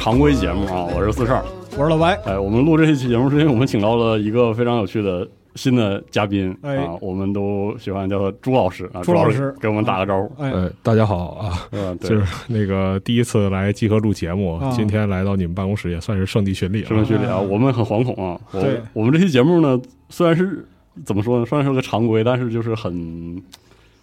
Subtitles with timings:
[0.00, 0.88] 常规节目啊！
[0.96, 1.44] 我是四十二。
[1.76, 9.02] 我是老白，哎，我们录这一期节目是因为我们请到了一个非常有趣的新的嘉宾、哎啊，我们都喜欢叫他朱老师啊。
[9.02, 10.42] 朱老师给我们打个招呼。
[10.42, 16.88] 哎，呃，大家好啊，嗯，对，就是那个第一次来集合录节目，啊今天来到你们办公室也算是圣地巡礼了。
[16.88, 18.40] 身份序列啊，啊我们很惶恐啊。
[18.52, 20.66] 我对我们这期节目呢，虽然是
[21.04, 23.36] 怎么说呢，算是个常规，但是就是很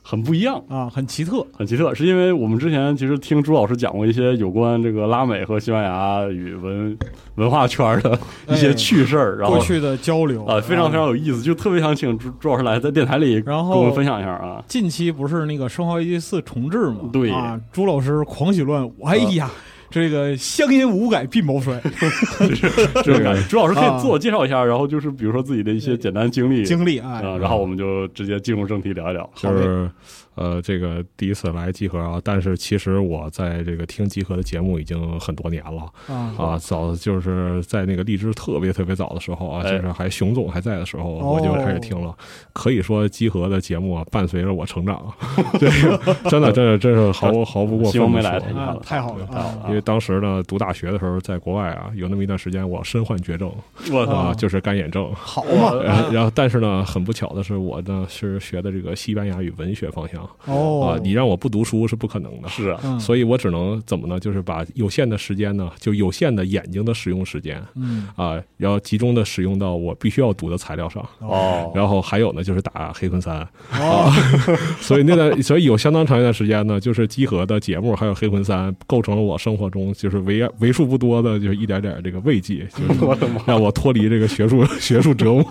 [0.09, 0.63] 很不一样。
[0.69, 6.97] 啊，很奇特，很奇特，是因为我们之前其实听朱老师讲过一些有关这个拉美和西班牙语文
[7.35, 14.63] 文化圈的一些哎趣事儿，然后过去的交流啊，非常非常有意思，就特别想请朱朱老师来在电台里然后跟我们分享一下啊。
[14.65, 17.09] 近期不是那个《生化危机四》重置吗？
[17.11, 19.51] 对啊，朱老师狂喜乱舞，哎呀，
[19.89, 21.79] 这个乡音无改鬓毛衰，
[23.03, 26.65] 这种感觉，朱老师可以啊自我介绍一下，然后就是比如说自己的一些简单经历。
[26.65, 29.29] 经历哎啊，然后我们就直接进入正题聊一聊。
[29.35, 29.89] 就是
[30.37, 42.15] 呃，这个第一次来集合啊，但是其实我在这个听集合的节目已经很多年了啊啊，早就是在那个荔枝特别特别早的时候啊，哎就是还熊总还在的时候，哦我就开始听了。
[42.53, 45.11] 可以说集合的节目啊，伴随着我成长，
[45.59, 53.51] 这个真的真的真是毫毫不过希望没来啊，太好了，太好了因为当时呢，读大学的时候，在国外啊，有那么一段时间，我身患绝症
[53.91, 55.11] 我操啊，就是干眼症。
[55.15, 55.73] 好嘛，
[56.11, 60.95] 然后，但是呢，很不巧的是，我呢是学的这个西班牙语文学方向哦。
[60.95, 62.99] 啊，，你让我不读书是不可能的，是啊，嗯。
[62.99, 64.19] 所以我只能怎么呢？
[64.19, 68.07] 就是把有限的时间呢，就有限的眼睛的使用时间嗯。
[68.15, 71.03] 啊，然后集中的使用到我必须要读的材料上。
[71.19, 73.39] 哦，然后还有呢，就是打黑魂三，
[73.73, 74.11] 哦，
[74.79, 83.17] 所以那段，所以有相当长一段时间呢，就是集合的节目还有黑魂三，构成了我生活中就是为为数不多的，就是一点点这个慰藉，就是！
[83.45, 85.45] 让我脱离这个学术 学术折磨。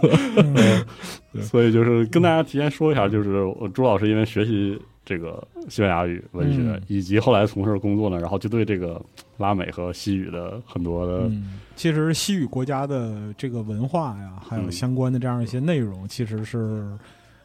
[1.43, 3.33] 所以就是跟大家提前说一下，就是
[3.73, 6.83] 朱老师因为学习这个西班牙语文学，嗯。
[6.89, 9.01] 以及后来从事工作呢，然后就对这个
[9.39, 14.73] 拉美和西语的很多的嗯，其实西语国家的这个文化呀，还有嗯。
[14.73, 16.87] 相关的这样一些内容，其实是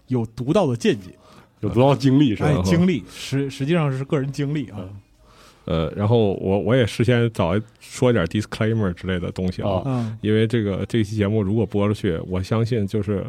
[0.07, 1.11] 有独到的见解，
[1.59, 2.49] 有独到经历是吧？
[2.49, 4.79] 哎，经历实实际上是个人经历啊，
[5.65, 13.23] 呃，然后我我也事先早说一点 disclaimer 之类的东西啊，因为这个这期节目如果播出去，我相信就是。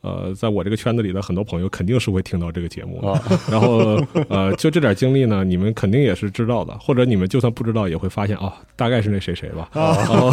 [0.00, 3.02] 呃，在我这个圈子里的很多朋友肯定是会听到这个节目
[3.50, 9.68] 然后呃，就这点经历呢，你们肯定也是知道的，或者你们就算不知道，也会发现啊、大概是那谁谁吧。
[9.72, 10.28] 啊然后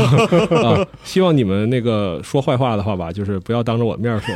[0.63, 4.35] 啊，希望你们那个说坏话的话吧，就是不要当着我面说，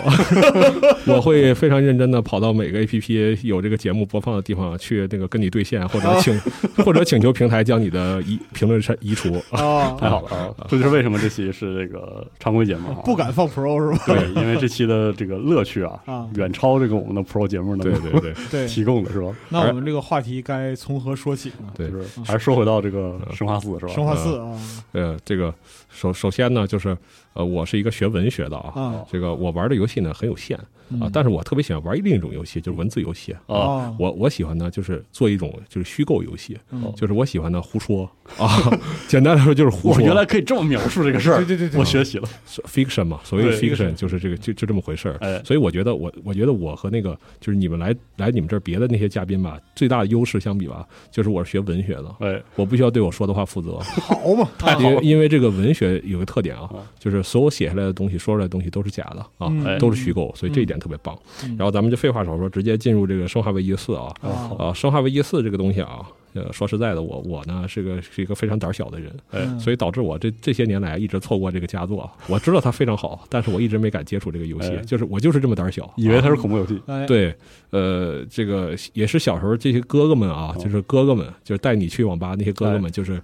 [1.13, 6.39] 我会非常认真的跑到每个 A P P 有这个节目播放的地方去那个跟你对线，或者请
[6.83, 9.29] 或者请求平台将你的移评论删移除。
[9.51, 10.65] 啊，太好了啊！
[10.67, 14.03] 这就是为什么这期是这个常规节目啊，不敢放 Pro 是吧？
[14.07, 19.35] 对，因为这期的这个乐趣啊，啊远超这个我们的 Pro 节目能对对对 对，提供的是吧？
[19.49, 21.73] 那我们这个话题该从何说起呢？
[21.75, 23.91] 对就，是还是说回到这个生化四是吧？
[23.93, 24.57] 生化四啊
[24.93, 25.53] 呃，这个
[25.89, 26.97] 首首先呢，就是
[27.33, 33.31] 呃，我是一个学文学的啊，啊这个我玩的游戏呢很有限啊嗯，但是我特别喜欢玩另一种游戏，就是文字游戏。
[33.45, 38.47] 啊，啊，我我喜欢呢，就是做一种就是虚构游戏，嗯就是我喜欢呢胡说啊，
[39.07, 40.03] 简单来说就是胡我说。
[40.03, 42.27] 原来可以这么描述这个事儿，对对对对我学习了。
[42.47, 45.17] fiction 嘛，所谓 fiction 就是这个就就这么回事儿。
[45.21, 53.77] 哎所以我觉得我我觉得我和那个就是你们来来你们这儿别的那些嘉宾吧，最大的优势相比吧，就是我是学文学的，哎，我不需要对我说的话负责。
[53.79, 61.17] 好嘛，太因为因为这个文学有个特点啊啊，就是所有写下来的东西、说出来的东西都是假的啊，都是虚构，所以这一点特别棒。
[61.43, 61.55] 嗯。
[61.57, 64.13] 然后咱们就废话少说，直接进入这个《生化危机四》啊。
[64.21, 69.59] 啊啊，《生化危机四》这个东西啊，呃，说实在的，我我呢是个是一个非常胆小的人，哎嗯。
[69.59, 72.09] 所以导致我这这些年来一直错过这个佳作。
[72.27, 77.33] 我知道它非常好，但是我一直没敢接触这个游戏哎，就是我就是这么胆小，以为它是恐怖游戏，哎，对，
[77.71, 80.61] 呃，这个也是小时候这些哥哥们啊，哦。
[80.61, 83.21] 就是哥哥们，就是带你去网吧那些哥哥们，就是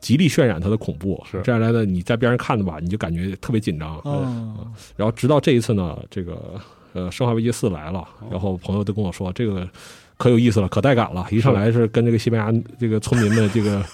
[0.00, 1.22] 极力渲染它的恐怖。
[1.30, 4.00] 是这样来的，你在边上看的吧，你就感觉特别紧张。
[4.04, 4.56] 嗯
[4.96, 6.60] 然后直到这一次呢，这个
[6.92, 9.68] 呃《生化危机四》来了，哦然后朋友都跟我说这个
[10.16, 11.26] 可有意思了，可带感了。
[11.30, 13.84] 一上来是跟这个西班牙这个村民们这个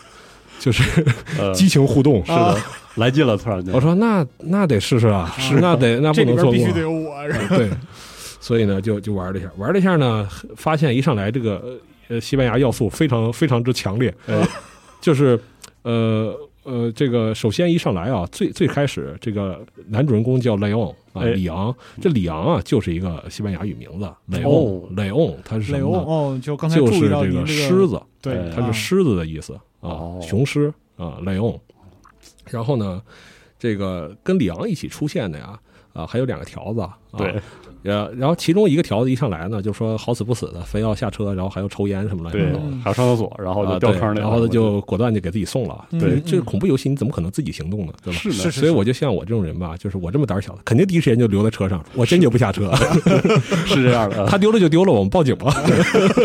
[0.59, 1.05] 就是
[1.39, 2.25] 呃， 激情互动。
[2.25, 2.57] 是的，
[2.97, 6.81] 来劲了，突然间我，说那那得试试啊，是那得那不能错过必须得。
[6.81, 7.15] 有我，
[7.49, 7.69] 对，
[8.41, 11.79] 所以呢，就就玩了一下，玩了一下呢，发现一上来这个
[12.09, 14.47] 呃西班牙要素非常非常之强烈，哎，
[15.01, 15.39] 就是
[15.85, 25.99] 呃呃，这个首先一上来啊，最最开始这个男主人公叫雷昂啊，哎里昂，这里昂啊就是一个西班牙语名字，雷昂哦，雷昂，他是什么呢？
[25.99, 31.55] 哦，就刚才就是这个狮子，对哎，它是狮子的意思啊哦，雄狮啊，雷昂。
[32.47, 33.03] 然后呢，
[33.59, 35.61] 这个跟里昂一起出现的呀，
[35.95, 37.35] 啊，还有两个条子，啊、对，
[37.85, 42.53] 呃，然后其中一个条子一上来呢，就说好死不死的，非要下车，然后还要抽烟什么的对
[42.83, 45.87] 还要上厕所，然后啊就掉坑里然后他就果断就给自己送了。
[45.93, 47.93] 嗯对，嗯这个恐怖游戏你怎么可能自己行动呢？
[48.03, 48.19] 对吧？
[48.19, 52.75] 是的，所以我就像我这种人吧，就是我这么胆小的，肯定第一时间就留在车上，我坚决不下车。
[53.65, 55.53] 是这样的， 他丢了就丢了，我们报警吧。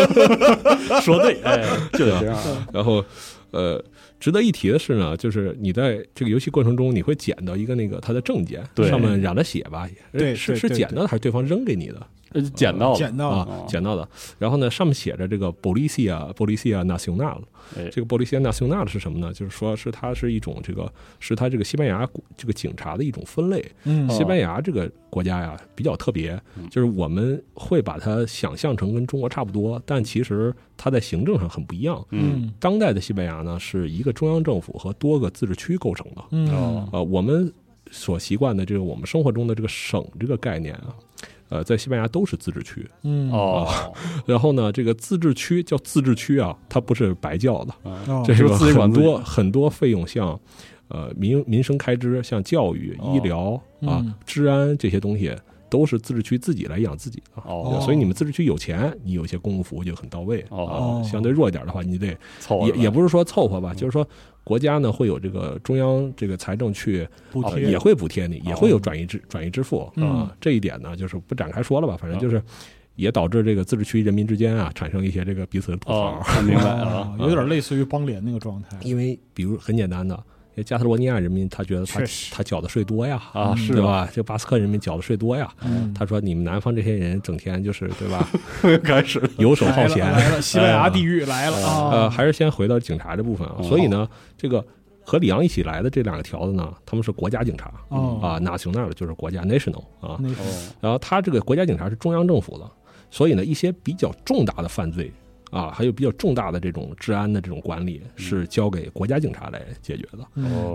[1.02, 1.64] 说对，哎，
[1.94, 2.38] 就得这样，
[2.74, 3.04] 然后，
[3.52, 3.80] 呃，
[4.20, 9.90] 值得一提的是呢，就是你在这个游戏过程中，你会捡到一个那个他的证件，对上面染了血吧？
[10.12, 12.06] 对是是捡到的还是对方扔给你的？
[12.34, 14.08] 呃捡到了，捡到捡到的。
[14.38, 17.42] 然后呢，上面写着这个 “Policia Policia Nacional”，
[17.78, 19.34] 哎这个 “Policia Nacional” 是什么呢？
[19.34, 23.64] 就是说是它是一种这个是它这个西班牙这个警察的一种分类。
[23.84, 26.40] 嗯哦西班牙这个国家呀比较特别，
[26.70, 32.06] 就是我们会把它想象成跟中国差不多，但其实它在行政上很不一样。
[32.12, 36.24] 嗯，当代的西班牙呢，是一个中央政府和多个自治区构成的。
[36.32, 37.52] 嗯我们
[37.92, 40.94] 所习惯的这个我们生活中的这个省这个概念啊，
[41.50, 42.88] 呃，在西班牙都是自治区。
[43.04, 43.30] 嗯。
[43.32, 43.68] 哦，
[44.26, 48.24] 然后呢，这个自治区叫自治区啊，它不是白叫的，哦。
[48.26, 50.40] 这个很多很多费用像。
[50.92, 53.14] 呃，民民生开支像教育、哦。
[53.14, 53.52] 医疗
[53.82, 55.32] 啊嗯、治安这些东西，
[55.70, 57.42] 都是自治区自己来养自己的。
[57.46, 61.04] 哦所以你们自治区有钱，你有一些公共服务就很到位哦啊。
[61.04, 64.08] 相对弱一点的话，你得凑合也也不是说凑合吧，就是说
[64.44, 70.36] 国家呢会有这个中央这个财政去呃补贴也会补贴你，也会有转移支转移支付嗯啊。
[70.42, 72.42] 这一点呢，就是不展开说了吧，反正就是
[72.96, 78.78] 也导致这个自治区人民之间啊产生一些这个彼此的吐哦槽。，明白啊，有点类似于邦联那个状态。
[78.82, 80.22] 因为比如很简单的，因
[80.60, 82.02] 为加泰罗尼亚人民他觉得他
[82.32, 83.82] 他缴的税多呀，啊，是对？
[83.82, 84.08] 吧？
[84.14, 85.52] 这巴斯克人民缴的税多呀。
[85.64, 88.30] 嗯，他说：“你们南方这些人整天就是对吧，
[88.84, 90.06] 开始，游手好闲，
[90.42, 91.90] 西班牙地狱来了啊！
[91.92, 93.56] 呃，还是先回到警察这部分啊。
[93.58, 94.08] 哦所以呢，
[94.38, 94.64] 这个
[95.04, 100.20] 和里昂一起来的这两个条子呢，他们是国家警察哦啊，national 就是国家 national 啊。
[100.82, 102.70] 然后他这个国家警察是中央政府的，
[103.10, 105.12] 所以呢，一些比较重大的犯罪
[105.50, 110.20] 啊，还有比较重大的这种治安的这种管理是交给国家警察来解决的。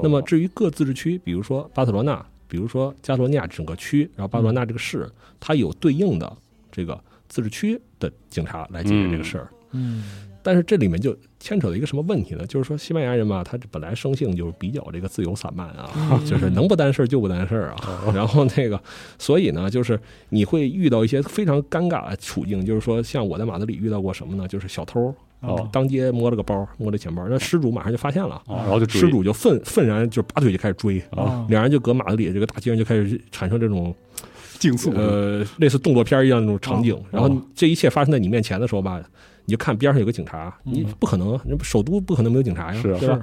[0.02, 6.36] 那么至于各自治区，比如说巴塞罗那，比如说加泰罗尼亚整个区，然后巴塞罗那这个市，它有对应的
[6.72, 9.48] 这个自治区的警察来解决这个事儿。
[9.72, 10.04] 嗯
[10.44, 12.46] 但是这里面就牵扯到一个什么问题呢？
[12.46, 17.76] 就是说西班牙人嘛，他本来生性就是比较这个自由散漫啊，嗯就是能不担事儿就不担事儿啊。
[18.14, 18.78] 然后那个，
[19.18, 19.98] 所以呢，就是
[20.28, 24.46] 你会遇到一些非常尴尬的处境，就是说像我在马德里遇到过什么呢？
[24.46, 28.40] 就是小偷哦当街摸了个包，摸了钱包，那失主马上就发现了。
[28.46, 33.94] 哦，然后就失主就愤愤然就拔腿就开始追，啊两人就搁马德里这个大街上就开始产生这种
[34.58, 37.02] 竞速，呃类似动作片一样的那种场景哦。
[37.10, 39.02] 然后这一切发生在你面前的时候吧，
[39.46, 43.20] 你就看边上有个警察，你不可能，那首都不可能没有警察呀，是吧？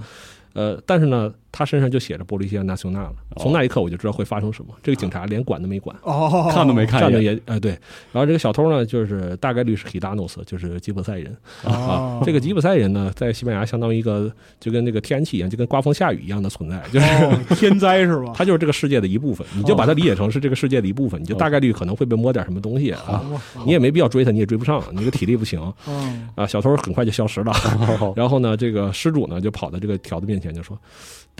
[0.54, 3.10] 呃，但是呢，他身上就写着波利西亚纳雄纳了。
[3.36, 4.74] 哦从那一刻我就知道会发生什么。
[4.84, 7.72] 这个警察连管都没管，哦，看都没看站着一眼，也呃对。
[8.12, 12.24] 然后这个小偷呢，就是大概率是 Hidanos，就是吉普赛人啊哦。
[12.26, 17.06] 这个吉普赛人呢，在西班牙相当于一个就跟那个天气一样，就跟刮风下雨一样的存在，就是。
[17.26, 18.34] 哦天灾是吧？
[18.36, 23.24] 他就是这个世界的一部分，你就把它理解成是这个世界的一部分，你就大概率可能会被摸点什么东西啊，
[23.66, 26.48] 你也没必要追他，你也追不上，你这个体力不行嗯 啊。
[26.48, 27.52] 小偷很快就消失了，
[28.00, 30.78] 哦然后呢，这个失主呢就跑到这个条子面前就说：“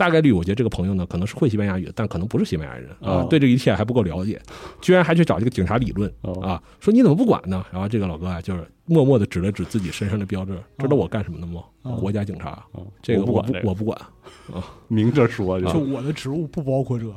[0.02, 4.42] 大概率我觉得这个朋友呢可能是会西班牙语的，但可能不是西班牙人啊哦，对这一切还不够了解，
[4.80, 7.64] 居然还去找这个警察理论哦啊，说你怎么不管呢？
[7.70, 11.62] 然后这个老哥啊，就是默默的指了指自己身上的标志，知道我干什么的吗？
[11.82, 11.92] 哦。
[11.96, 12.86] 国家警察，哦。
[13.00, 13.98] 这个我我不管我不管。
[14.88, 15.72] 明着说就。
[15.72, 17.12] 就我的职务不包括这个。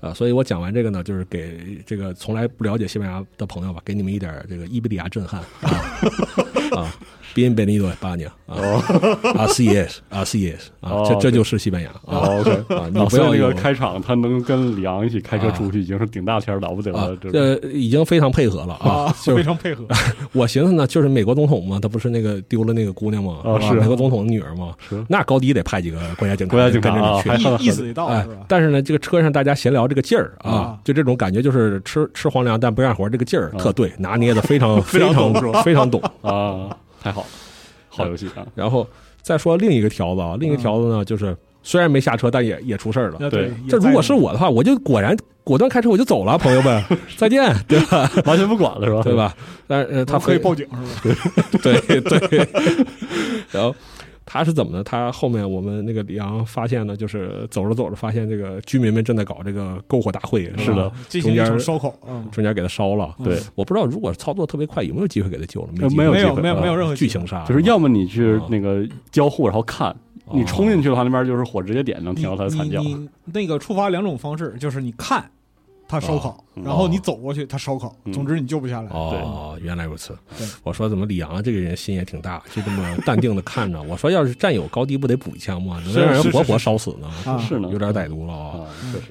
[0.00, 5.40] 啊，所以我讲完这个呢，就是给这个从来不了解西班牙的朋友吧，给你们一点这个伊比利亚震撼。
[5.62, 5.70] 啊。
[6.76, 6.94] 啊。
[7.32, 8.58] Bienvenido a España 啊
[9.46, 11.88] ，Así es，Así es 啊，哦 这这 OK 就是西班牙。
[11.90, 12.90] 啊哦，OK，啊！
[12.92, 17.06] 你啊所以那个开场他能跟李昂一起开车出去，已经是顶大天儿了不得啊。
[17.06, 19.14] 了。，这这已经非常配合了啊！
[19.22, 19.86] 就非是常配合。
[20.32, 25.02] 我寻思呢，就是美国总统嘛，他不是那个丢了那个姑娘嘛，吧哦是美国总统的女儿嘛，是。
[25.08, 36.02] 那高低得派几个国家警察国家警察跟着你去意意思得到哎是吧？，但是呢，这个车上大家闲聊这个劲儿啊啊，就这种感觉，就是吃吃皇粮但不干活这个劲儿，啊特对，拿捏的 非常非常非常懂。
[36.22, 37.26] 啊，太好了，
[37.88, 38.44] 好游戏啊！
[38.54, 38.86] 然后
[39.22, 43.30] 再说另一个条子啊，另一个条子呢，就是虽然没下车，但也也出事儿了。
[43.30, 46.82] 对这如果是我的话，我就果然果断开车我就走了，朋友们，
[47.16, 48.10] 再见，对吧？
[48.24, 49.02] 完全不管了是吧？
[49.04, 49.14] 对？
[49.14, 49.34] 吧？
[49.66, 50.66] 但是呃他可以报警
[51.02, 51.44] 是吧？
[51.62, 52.48] 对 对，
[53.50, 53.74] 然后
[54.26, 54.84] 他是怎么呢？
[54.84, 63.12] 他后面我们那个李阳发现呢，就是走着走着发现这个居民们正在搞这个篝火大会，是的吧进行一中间烧烤，嗯，中间给他烧了。
[63.24, 65.68] 对，我不知道如果操作特别快，有没有机会给他救了？
[65.74, 69.96] 没没有机会啊有没有没有任何剧情杀，就是要么你去啊那个交互，然后看，哦
[70.32, 72.80] 你冲进去的话，那边就是火直接点，能听到他的惨叫。
[72.80, 75.30] 你你那个触发两种方式，就是你看
[75.88, 78.88] 他烧烤，嗯然后你走过去他烧烤，嗯总之你救不下来。
[78.90, 80.16] 哦，原来如此。
[80.62, 83.80] 我说怎么李阳这个人心也挺大，就这么淡定的看着。
[83.84, 85.80] 我说要是战友高低不得补一枪吗？
[85.84, 87.08] 能是让人活活烧死呢？
[87.24, 88.66] 啊是呢，有点歹毒了啊。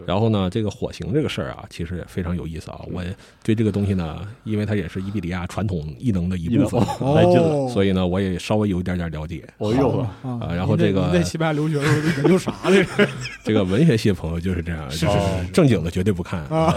[0.06, 2.82] 然后呢，这个火刑这个事儿啊，其实也非常有意思啊。
[2.92, 9.44] 我也对这个东西呢，因为它也是伊比利亚传统异能的一部分，哦来劲了哦，所以呢，我也稍微有一点点了解。
[9.58, 13.08] 哦呦啊啊然后这个你在西班牙留学的时候都研究啥来着？
[13.44, 16.74] 这个文学系的朋友就是这样， 是就是是正经的绝对不看啊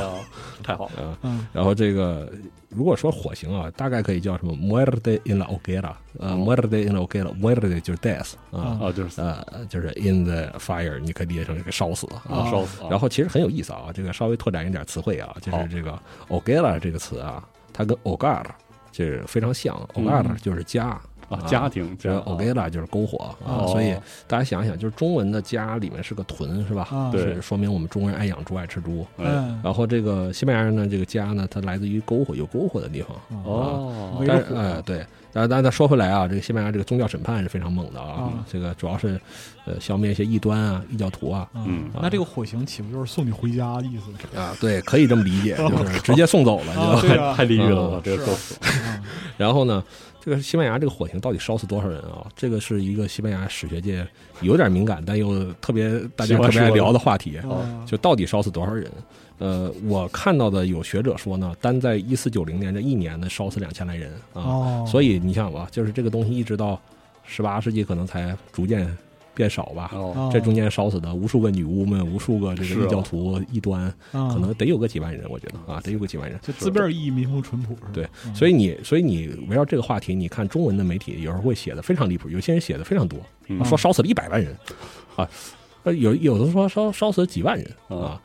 [0.63, 1.03] 太好了。
[1.03, 1.19] 啊。
[1.23, 2.31] 嗯然后这个
[2.69, 12.51] 如果说火刑啊，大概可以叫什么 “muerte in la hoguera，呃哦，muerte en la hoguera，muerte 就是 death 啊，啊，就是呃，就是 in the fire，你可以理解成这个烧死啊，啊。
[12.51, 12.89] 烧死啊。
[12.91, 18.43] 然后其实很有意思啊，这个稍微拓展一点词汇啊，就是这个 hoguera 这个词啊，它跟 hogar
[18.91, 21.01] 这非常像嗯，hogar 就是家。
[21.33, 23.95] 啊，家庭这家 hoguera 就是篝火啊，哦所以
[24.27, 26.89] 大家想想，就是中文的家里面是个屯是吧？
[26.91, 29.07] 啊对是说明我们中国人爱养猪爱吃猪。
[29.63, 33.17] 然后这个西班牙人呢，这个家呢，它来自于篝火，有篝火的地方。
[33.45, 39.21] 哦但是哎，对，但是但是说回来啊，这个西班牙这个宗教审判是非常猛的啊啊，这个主要是
[39.65, 44.39] 呃消灭一些异端啊、异教徒啊嗯那这个火刑岂不就是送你回家的意思？
[44.39, 46.81] 啊，对，可以这么理解，就是直接送走了就。
[46.81, 48.27] 啊对啊太地狱了，嗯这个。
[49.33, 49.83] 啊然后呢，
[50.21, 52.27] 这个西班牙这个火刑到底烧死多少人啊？
[52.37, 54.07] 这个是一个西班牙史学界
[54.41, 57.37] 有点敏感，但又特别大家特别爱聊的话题。
[57.39, 58.91] 啊就到底烧死多少人？
[59.39, 64.43] 呃，我看到的有学者说呢，单在一四九零年这一年呢，烧死两千来人啊。
[64.43, 66.81] 哦，所以你想吧，就是这个东西一直到
[67.25, 68.87] 十八世纪可能才逐渐
[69.35, 69.91] 变少吧。
[70.33, 76.39] 这中间烧死的无数个女巫们，无数个这个异教徒、异端，可可能得有个几万人，我觉得啊，得有个几万人。
[76.43, 77.89] 就字面意义民风淳朴是吧？
[77.93, 84.57] 对嗯所以你，所以你围绕这个话题，你看中文的媒体有时候会写的非常离谱，有些人写的非常多，嗯说烧死了一百万人，
[85.17, 85.29] 啊，
[85.85, 88.21] 呃，有有的说烧烧死了几万人啊，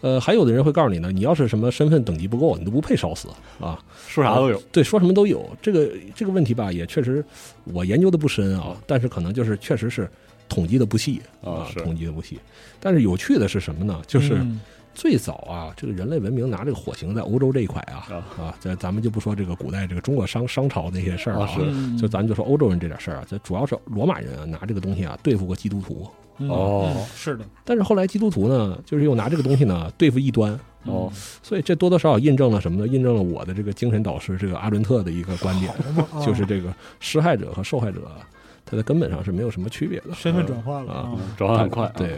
[0.00, 3.28] 呃，还有的人会告诉你呢，你要是什么身份等级不够，你都不配烧死
[3.60, 3.78] 啊，
[4.08, 4.60] 说啥都有。
[4.72, 5.48] 对，说什么都有。
[5.60, 7.24] 这个这个问题吧，也确实
[7.64, 10.10] 我研究的不深啊，但是可能就是确实是
[10.52, 12.38] 统计的不细啊，统计的不细。
[12.78, 14.02] 但是有趣的是什么呢？
[14.06, 14.60] 就是嗯。
[14.94, 18.16] 最早啊，这个人类文明拿这个火刑在欧洲这一块啊啊。
[18.36, 26.06] 啊，这咱们就不说这个古代这个中国商商朝那些事儿啊啊就咱就说欧洲人这点事儿啊，这主要是罗马人啊拿这个东西啊对付过基督徒，
[26.36, 26.92] 嗯哦。
[26.94, 30.52] 嗯是的，但是后来基督徒呢，就是又拿这个东西呢对付异端。
[30.84, 31.10] 哦，
[31.42, 32.86] 所以这多多少少印证了什么呢？
[32.86, 36.20] 印证了我的这个精神导师这个阿伦特的一个观点，啊。
[36.22, 38.10] 就是这个施害者和受害者，
[38.72, 40.14] 他在根本上是没有什么区别的。
[40.14, 41.92] 身份转换了啊嗯转换很快啊。
[41.94, 42.16] 对，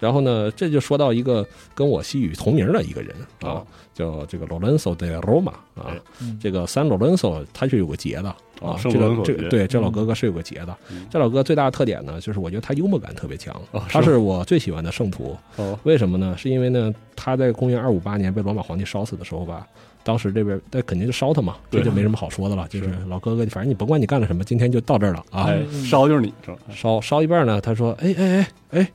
[0.00, 5.92] 然后呢，这就说到一个跟我西语同名的一个人啊哦，叫这个 Lorenzo de Roma 啊
[6.40, 8.30] 这个 San Lorenzo 他是有个节的
[8.62, 11.06] 啊，这个这个对这老哥哥是有个节的嗯。
[11.10, 15.36] 这老哥最大的特点呢，就是我觉得他幽默感特别强哦，他是是我最喜欢的圣徒。
[15.56, 16.34] 哦，为什么呢？
[16.38, 19.66] 是因为呢，他在公元二五八年被罗马皇帝烧死的时候吧，
[20.04, 22.66] 当时这边那肯定就烧他嘛，这就没什么好说的了。
[22.68, 25.48] 就是老哥哥，反正你甭管你干了什么，今天就到这儿了啊。
[25.88, 26.32] 烧就是你？
[26.70, 28.48] 烧烧一半呢，他说：“哎哎哎
[28.80, 28.90] 哎，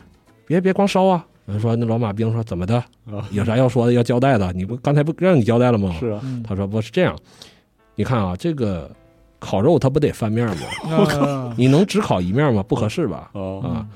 [0.46, 2.76] 别别光烧啊！”人说那老马兵说：“怎么的？
[3.12, 3.94] 啊，有啥要说的？
[3.94, 4.54] 要交代的？
[4.54, 7.18] 你不刚才不让你交代了吗？”是啊，嗯他说：“不是这样，
[7.96, 8.90] 你看啊，这个
[9.40, 10.96] 烤肉它不得翻面吗？
[10.96, 12.62] 啊 你能只烤一面吗？
[12.62, 13.32] 不合适吧？
[13.34, 13.88] 哦，啊，呃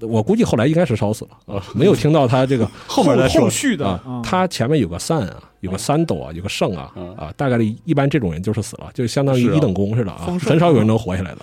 [0.00, 11.40] 我估计后来应该是烧死了啊，没有听到他这个 后面的后续的他前面有个散啊，有个三斗啊，有个圣啊大概率一般这种人就是死了，就相当于一等功似的啊很少有人能活下来的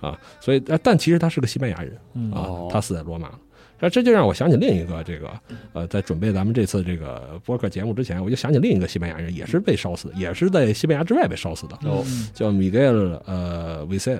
[0.00, 3.30] 啊所以呃但其实他是个西班牙人嗯啊哦，他死在罗马。
[3.78, 5.30] 那这就让我想起另一个这个
[5.74, 11.78] 呃，在准备咱们这次这个播客节目之前，我就想起另一个西班牙人，也是被烧死，也是在西班牙之外被烧死的，
[12.32, 14.18] 叫米盖尔呃维塞。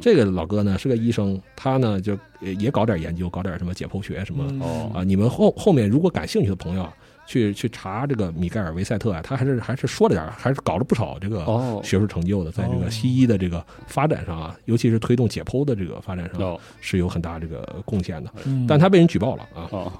[0.00, 4.44] 这个老哥呢是个医生，他呢就也也搞点研究，搞点什么解剖学什么。
[4.94, 5.02] 啊。
[5.04, 6.94] 你们后后面如果感兴趣的朋友啊，
[7.26, 11.80] 去去查这个米盖尔维塞特啊，他还是还是说了点，还是搞了不少这个哦。
[11.84, 16.60] 学术成就的，在这个西医的这个发展上啊，尤其是推动解剖的这个发展上哦。
[16.80, 18.32] 是有很大这个贡献的。
[18.44, 18.66] 嗯。
[18.66, 19.92] 但他被人举报了啊，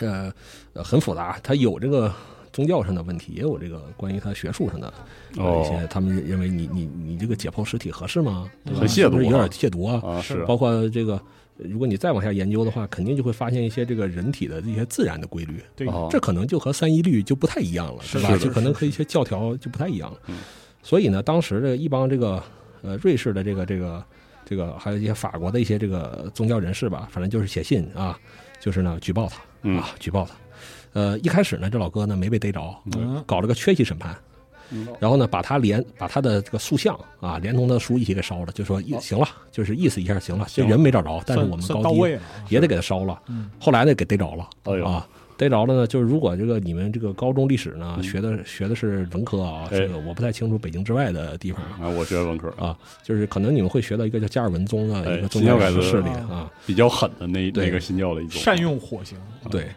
[0.00, 0.32] 呃
[0.74, 2.12] 很复杂，他有这个
[2.54, 4.94] 宗教上的问题，也有这个关于他学术上的
[5.36, 8.48] 呃一些哦，他们认为你你你这个解剖尸体合适吗？
[8.64, 10.00] 很亵渎有点啊亵渎啊？
[10.08, 11.20] 啊是包括这个，
[11.56, 18.36] 如果你再往下研究的话，肯定就会发现一些这个人体的一些自然的规律，对哦这可能就和三一律就不太一样了，是吧？
[18.38, 20.38] 就可能和一些教条就不太一样了嗯。
[20.80, 22.40] 所以呢，当时的一帮这个
[22.82, 24.04] 呃瑞士的这个这个
[24.44, 28.16] 这个，还有一些法国的一些这个宗教人士吧，反正就是写信啊，
[28.60, 30.36] 就是呢举报他嗯啊，举报他。
[30.94, 33.22] 呃，一开始呢，这老哥呢没被逮着，嗯。
[33.26, 34.16] 搞了个缺席审判。
[34.70, 34.88] 嗯。
[34.98, 43.20] 然后呢，把他连把他的这个塑像啊，连同他的书一起给烧了，就说意行了，就是意思一下行了，这人没找着，但是我们高低也得给他烧了。
[43.28, 43.50] 嗯。
[43.60, 44.48] 后来呢，给逮着了
[44.84, 51.78] 啊，逮着了呢，就是如果这个你们这个高中历史呢学的学的是文科啊，这个我不太清楚北京之外的地方啊。
[51.82, 52.48] 啊，我学文科。
[52.56, 57.66] 啊，就是可能你们会学到一个叫加尔文宗的哎一个宗教新教改革势力啊啊，比较狠的那对。
[57.66, 58.40] 那个新教的一种。
[58.40, 59.18] 善用火刑，
[59.50, 59.68] 对，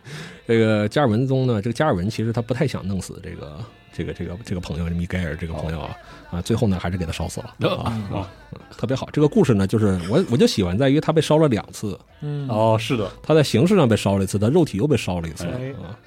[0.47, 3.59] 这个加尔文宗呢，这个加尔文其实他不太想弄死这个
[3.91, 5.97] 这个这个这个朋友米盖尔这个朋友啊
[6.31, 8.31] 啊，最后呢还是给他烧死了啊，啊
[8.77, 9.09] 特别好。
[9.11, 15.99] 这个故事呢，就是我我就喜欢在于他被烧了两次，嗯哦是的他在形式上被烧了一次，他肉体又被烧了一次哎啊。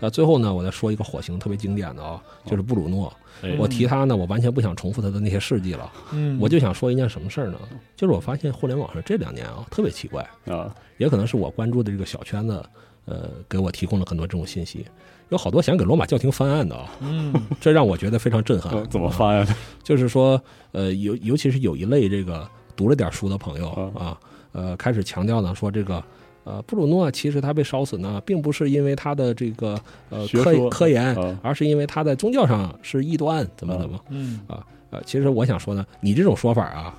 [0.00, 3.12] 那最后呢，我再说一个火星特别经典的啊，就是布鲁诺。
[3.42, 7.58] 哎我提他呢，我完全不想重复他的那些事迹了，嗯，我就想说一件什么事儿呢？
[7.96, 12.64] 就是我发现互联网上这两年啊，特别奇怪，啊也可能是我关注的这个小圈子，
[13.06, 14.84] 呃，给我提供了很多这种信息。
[15.30, 18.86] 有好多想给罗马教廷翻案的啊，嗯 这让我觉得非常震撼呃。
[18.90, 19.56] 怎么翻呀？
[19.82, 20.40] 就是说，
[20.72, 24.20] 呃，尤尤其是有一类这个读了点书的朋友啊啊，
[24.52, 26.02] 呃，开始强调呢，说这个。
[26.46, 29.80] 呃，布鲁诺其实他被烧死呢，并不是因为他的这个
[30.10, 34.62] 呃科科研啊，而是因为他在宗教上是异端，怎么怎么嗯啊？
[34.90, 36.94] 呃，其实我想说呢，你这种说法啊，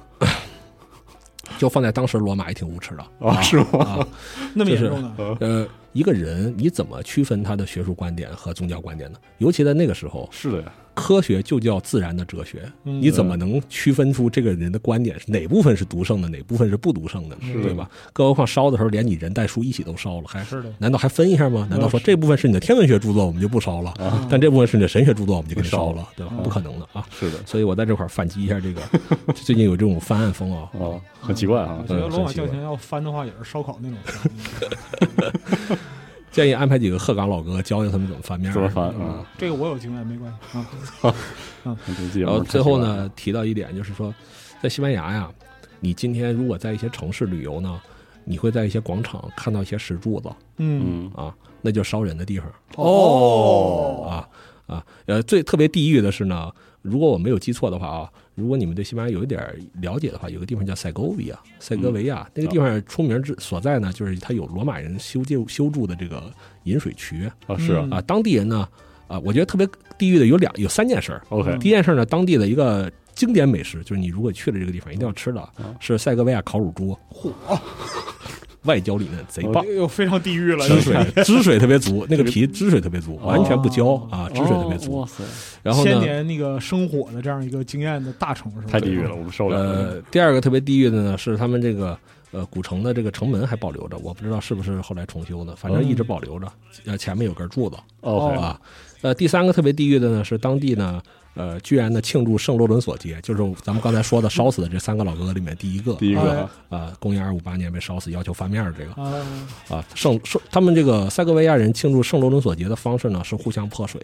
[1.59, 4.07] 就放在当时罗马也挺无耻的啊是吗啊，
[4.55, 5.37] 那么严就是重呢？
[5.39, 9.17] 呃，一个人你怎么区分他的学术观点和宗教观点呢？
[9.37, 17.89] 尤其在那个时候，是的呀科学就叫自然的哲学，嗯你怎么能区分出这个人的观点是哪部分是独胜的，哪部分是不独胜的对吧？
[18.13, 21.67] 更何况烧的时候连你人带书一起都烧了，还是的难道还分一下吗？
[21.69, 26.31] 难道说这部分是你的天文学著作，我们就不烧了，啊但这部分是你的神学著作，我们就给你烧了，对吧？
[26.37, 27.05] 嗯不可能的啊！
[27.11, 28.81] 是的所以我在这块儿反击一下这个，
[29.33, 35.77] 最近有这种翻案风啊，啊很奇怪啊 我觉得罗马教廷要翻的话，也是烧烤那种翻。
[36.35, 38.93] 建议安排几个鹤岗老哥教教他们怎么翻面儿，怎么翻？
[38.99, 39.07] 嗯。
[39.07, 39.25] 啊？
[39.37, 41.07] 这个我有经验，没关系。
[41.07, 41.77] 啊。
[42.13, 44.13] 然后最后呢，提到一点就是说，
[44.61, 45.31] 在西班牙呀，
[45.79, 47.81] 你今天如果在一些城市旅游呢，
[48.25, 50.29] 你会在一些广场看到一些石柱子。
[50.57, 51.25] 嗯，嗯。
[51.25, 52.51] 啊，那就烧人的地方。
[52.75, 54.05] 哦。
[54.09, 54.27] 啊
[54.67, 54.85] 啊。
[55.05, 59.41] 呃，最特别地狱的是呢，如果我没有记错的话啊，如果你们对西班牙有一点
[59.81, 66.31] 了解的话，有个地方叫塞戈维亚，塞戈维亚、那个地方出名之所在呢，就是它有罗马人修建修筑的这个
[66.63, 67.29] 引水渠。
[67.47, 67.81] 啊是啊。
[67.85, 67.93] 嗯。
[67.93, 68.67] 啊，当地人呢。
[69.07, 69.69] 啊，我觉得特别
[69.99, 77.31] 地域的有两有三件事儿，OK 第一件事呢，当地的一个经典美食，就是你如果去了这个地方，一定要吃的嗯，是塞戈维亚烤乳猪，嚯，
[78.65, 80.67] 外焦里嫩，贼棒，又非常地狱了。
[80.67, 85.07] 汁水汁水特别足， 那个皮汁水特别足，完全不焦啊，汁水特别足哦哇。
[85.07, 85.23] 塞
[85.63, 91.97] 然后呢，千年那个生火的这样一个经验的大城市，太地狱了，我们受不了呃，第二个特别地狱的呢，是他们这个
[92.31, 96.47] 呃古城的这个城门还保留着，我不知道是不是后来重修的，反正一直保留着，
[96.85, 98.59] 呃，前面有根柱子 OK 啊。
[99.01, 101.01] 呃，第三个特别地狱的呢，是当地呢。
[101.35, 106.41] 呃，居然呢庆祝圣罗伦索节，就是咱们刚才说的烧死的这三个老哥哥里面第一个，第一个。
[106.41, 109.01] 啊啊，公元二五八年被烧死，要求翻面的这个。
[109.01, 109.23] 啊，
[109.69, 114.01] 啊，圣圣他们这个塞格维亚人庆祝圣罗伦索节的方式呢是互相泼水，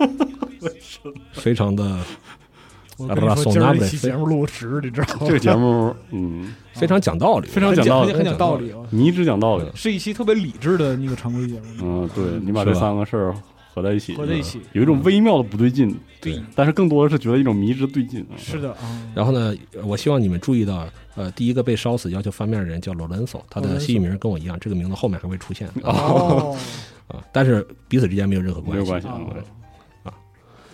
[1.32, 1.98] 非常的
[2.98, 5.20] 我跟你说，今儿这期节目录迟，你知道吗？
[5.26, 6.54] 这个节目嗯。
[6.74, 8.70] 非常讲道理，非常讲道理很讲道理。
[8.70, 11.66] 啊，你一直讲道理，是一期特别理智的那个常规节目。
[11.80, 13.34] 嗯，对你把这三个事儿
[13.76, 14.58] 合在一起，合在一起。
[14.72, 18.26] 有一种微妙的不对劲，对，但是更多的是觉得一种迷之对劲。
[18.38, 25.68] 是的啊，然后呢，我希望你们注意到，呃，第一个被烧死要求翻面的人叫 Lorenzo，他的西域名跟我一样，这个名字后面还会出现。
[25.82, 26.56] 哦，
[27.06, 28.72] 啊，但是彼此之间没有任何关系。
[28.72, 29.06] 没有关系。
[29.08, 29.32] 关系哦。
[29.34, 29.42] 对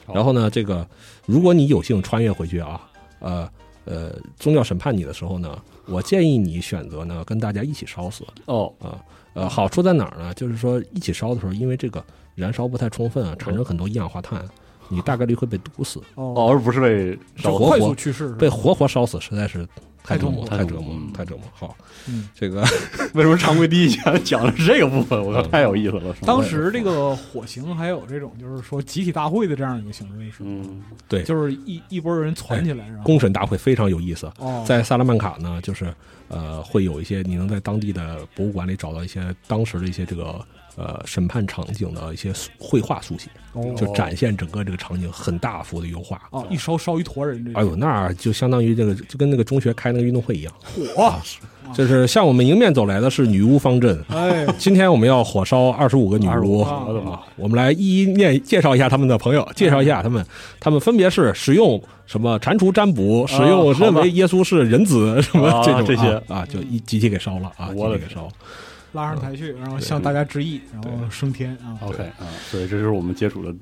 [0.06, 0.88] 好然后呢，这个
[1.26, 2.80] 如果你有幸穿越回去啊，
[3.18, 3.50] 呃
[3.84, 8.24] 呃，宗教审判你的时候呢，我建议你选择呢跟大家一起烧死。
[8.46, 8.98] 哦，啊。
[9.34, 10.34] 呃，好处在哪儿呢？
[10.34, 14.44] 就是说一起烧的时候，因为这个燃烧不太充分啊，产生很多一氧化碳，
[14.90, 19.66] 你大概率会被毒死，哦，哦，而不是被烧活快速去世被活活烧死，实在是
[20.04, 21.44] 太折磨，太太折磨太折磨。
[21.54, 21.76] 好，
[22.08, 22.62] 嗯，这个
[23.14, 25.20] 为什么常规第一讲讲的是这个部分？
[25.22, 26.14] 我靠，嗯太有意思了。
[26.22, 34.30] 当时这个火刑还有这种就是说集体大会的这样一个形式，是嗯，对就是一一波人攒起来，然后公审大会非常有意思。
[34.38, 35.94] 哦，在萨拉曼卡呢，就是
[36.28, 40.44] 呃，会有一些你能在当地的博物馆里找到一些当时的一些这个
[40.76, 43.74] 呃审判场景的一些绘画速写，哦。
[43.76, 46.20] 就展现整个这个场景很大幅的油画。
[46.30, 50.52] 哦，一烧烧一坨人，这哎呦，那就相当于这个就跟那个中学开那个运动会一样，
[50.94, 51.14] 火，
[51.74, 54.02] 就是向我们迎面走来的是女巫方阵。
[54.08, 56.66] 哎，今天我们要火烧二十五个女巫。
[57.36, 60.24] 我们来一一念介绍一下他们的朋友，介绍一下他们，
[60.60, 66.12] 他们分别是使用什么蟾蜍占卜，使用认为耶稣是人子什么啊这种这些。
[66.28, 68.22] 啊啊，就一集体给烧了啊，集体给烧。
[68.26, 68.32] 了。
[68.92, 73.54] 拉上台去，然后向大家致意，然后升天啊 OK 啊，所以这就是我们接触的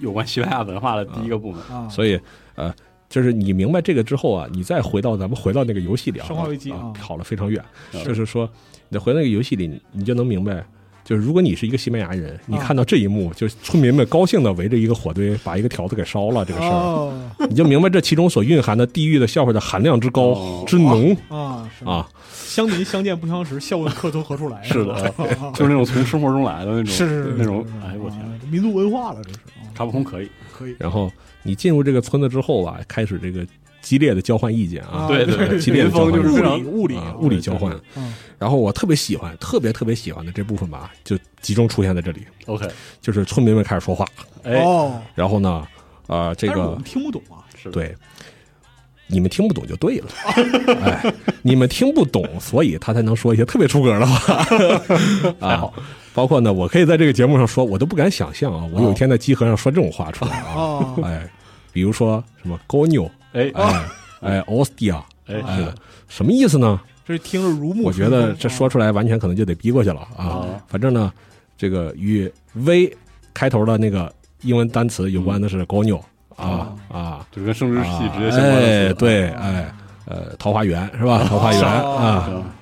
[0.00, 1.62] 有关西班牙文化的第一个部门。
[1.64, 2.20] 啊，所以
[2.54, 2.74] 呃，
[3.08, 7.64] 就是你明白这个之后啊，你再回到咱们回到那个游戏里啊，生化危机跑了非常远。
[7.92, 8.48] 是就是说，
[8.88, 10.64] 你回到那个游戏里，你你就能明白。
[11.04, 12.62] 就是如果你是一个西班牙人，你啊。
[12.64, 17.12] 看到这一幕，就是村民们高兴的围着一个火堆，把一个条子给烧了，这个事儿，哦。
[17.48, 20.64] 你就明白这其中所蕴含的地狱的笑话的含量之高、哦。
[20.66, 21.16] 之浓。
[21.28, 22.08] 啊啊！
[22.32, 24.62] 乡民相见不相识，笑问客从何处来？
[24.62, 25.14] 是的。
[25.54, 27.34] 就是那种从生活中来的那种，是是是。
[27.36, 29.36] 那种哎我天，啊民族文化了，这是。
[29.36, 29.68] 啊。
[29.74, 30.74] 卡普空可以，可以。
[30.78, 31.12] 然后
[31.42, 33.44] 你进入这个村子之后啊，开始这个
[33.82, 35.58] 激烈的交换意见啊，对对对。
[35.58, 37.74] 激烈的交换就是物理物理啊物理交换。
[38.44, 42.68] 嗯然后我特别喜欢，特别特别喜欢的这部分吧，就集中出现在这里，OK，
[43.00, 44.06] 就是村民们开始说话，
[44.42, 45.66] 哎，哦，然后呢，
[46.08, 47.96] 啊，这个我们听不懂啊，是，对，
[49.06, 50.08] 你们听不懂就对了，
[50.84, 54.44] 哎，你们听不懂，所以他才能说一些特别出格的话，
[55.40, 55.70] 啊。
[56.12, 61.00] 包括呢，我可以在这个节目上说，我都不敢想象啊，我有一天在集合上说这种话出来啊，哦。
[61.02, 61.26] 哎，
[61.72, 63.50] 比如说什么 g o n o 哎。
[63.54, 63.84] 哎
[64.20, 65.74] 哎 ostia，哎，哎，
[66.08, 66.80] 什么意思呢？
[67.06, 70.24] 这听着如沐我觉得这说出来完全可能就得逼过去了啊。
[70.26, 70.60] 哦。
[70.66, 71.12] 反正呢，
[71.56, 72.96] 这个与 V
[73.32, 74.12] 开头的那个
[74.42, 76.04] 英文单词有关的是 n o
[76.36, 76.74] 啊。
[76.88, 79.74] 啊，就是跟生殖器啊直接相关的哎，对，哎，
[80.06, 81.24] 呃，桃花源是吧？
[81.24, 82.06] 桃花源哦啊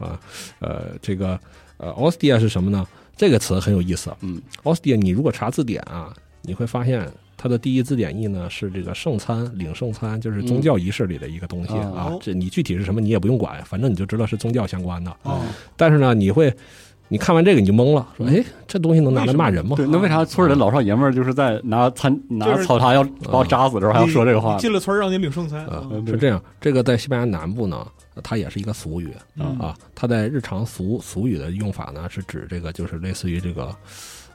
[0.07, 0.21] 啊，
[0.61, 1.39] 呃，这个
[1.77, 2.87] 呃，ostia 是什么呢？
[3.17, 4.13] 这个词很有意思。
[4.21, 7.09] 嗯，ostia，你如果查字典啊，你会发现
[7.43, 12.19] 它的第一字典义呢是这个圣餐，领圣餐，就是宗教仪式里的一个东西嗯啊哦。
[12.23, 15.11] 这你具体是什么你也不用管，反正你就知道是宗教相关的。
[15.25, 15.41] 哦，
[15.77, 16.55] 但是呢，你会。
[17.09, 24.57] 你看完这个你就懵了，说：“哎，这东西能拿来骂人吗？”对，那为啥村里的老少爷们儿就是在拿餐拿草塔要把我扎死的时候还要说这个话？
[24.57, 26.43] 进了村儿让你领圣餐啊嗯，是这样。
[26.59, 27.87] 这个在西班牙南部呢，
[28.23, 29.77] 它也是一个俗语嗯啊。
[29.95, 33.77] 它在日常俗俗语的用法呢，是指这个就是类似于这个，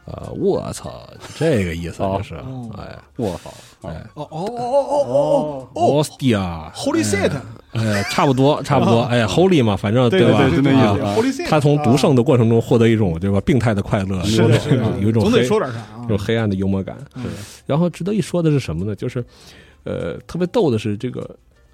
[0.07, 1.05] 呃，我操，
[1.37, 3.53] 这个意思就是，哦哎我操！
[3.89, 7.31] 哎哦哦哦哦哦哦，ostia，，Holy Set，
[7.73, 10.47] 哎，差不多差不多，哎，holy 嘛，反正对吧？
[10.49, 16.95] 对对就那意思，Holy 他从读圣的过程中获得一种对吧病态的快乐，有是的，是的，有一种总得黑说点啥种黑暗的幽默感。
[17.15, 17.25] 嗯
[17.65, 18.95] 然后值得一说的是什么呢？
[18.95, 19.21] 就是，
[19.83, 21.29] 呃，特别逗的是这个。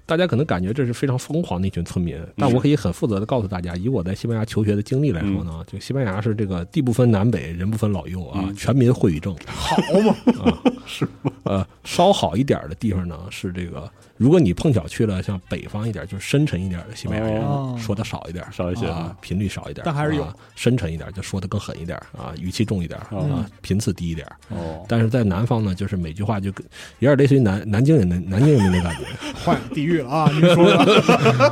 [0.06, 8.54] 大家可能感觉这是非常疯狂的一群村民，但我可以很负责的告诉大家，以我在西班牙求学的经历来说呢，就西班牙是这个地不分南北，人不分老幼啊，嗯。
[8.54, 10.14] 全民会语政好嘛，
[10.44, 11.08] 啊， 是
[11.44, 13.90] 呃，稍好一点的地方呢是这个，
[14.24, 17.76] 如果你碰巧去了像北方一点，就是深沉一点的西班牙人，哦。
[17.78, 18.86] 说的少一点，少一些。
[18.86, 20.22] 啊，频率少一点，但还是有。
[20.24, 24.26] 啊深沉一点，就说的更狠一点啊，语气重一点嗯啊，频次低一点。
[24.48, 26.64] 哦，但是在南方呢，就是每句话就跟
[27.00, 29.04] 有点类似于南南京人的南京人的那感觉，
[29.44, 30.30] 换地域了啊！
[30.32, 30.78] 您说的。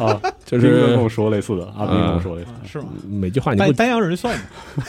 [0.06, 2.68] 啊， 就是跟我是说类似的，阿斌跟我说类似的。
[2.68, 2.86] 是吗？
[3.06, 4.44] 每句话你不丹丹阳人算吗？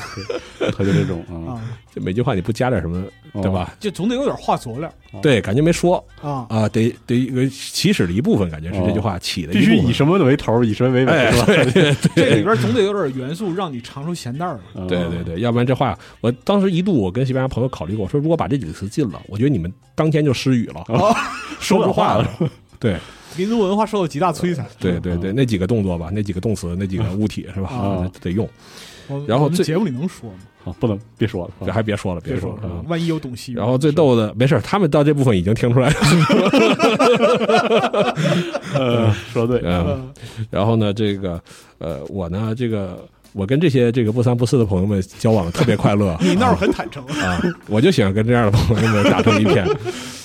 [0.61, 1.59] 的，他就这种啊，
[1.93, 3.03] 啊，就每句话你不加点什么，
[3.33, 3.75] 对吧？
[3.79, 6.45] 就总得有点话佐料对，感觉没说啊。
[6.49, 9.81] 啊，得得一个起始的一部分，感觉是这句话起的必一部分。
[9.81, 11.45] 须以什么为头，以什么为尾，哎，是吧？
[11.45, 20.83] 对对 这里边总得有点元素让你尝出咸淡儿对对对，要不然这话，我当时一度我跟西班牙朋友考虑过，我说如果把这几个词禁了，我觉得你们当天就失语了，
[21.59, 22.29] 说不出话了。
[22.79, 22.97] 对
[23.37, 24.65] 民族文化受到极大摧残。
[24.77, 27.69] 对对对，那几个动作吧，那几个动词，那几个物体是吧？
[27.69, 28.47] 啊得用。
[29.27, 30.35] 然后这节目里能说吗？
[30.65, 32.75] 啊，不能别说了，这还别说了，别别说说了。
[32.75, 33.55] 啊万一有懂西语。
[33.55, 35.95] 然后最逗的，没事，他们到这部分已经听出来了。
[38.73, 40.13] 呃， 说对，嗯，嗯
[40.49, 41.41] 然后呢，这个
[41.79, 46.17] 呃，我呢，这个我跟这些这个不三不四的朋友们交往得特别快乐。
[46.21, 49.65] 你那儿很坦诚，啊，我就喜欢跟这样的朋友们打成一片。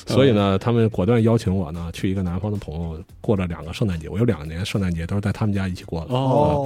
[0.07, 6.14] 所以呢，他们果断邀请我呢去一个南方的朋友过了两个圣诞节，我有两年圣诞节都是在他们家一起过的。
[6.14, 6.16] 哦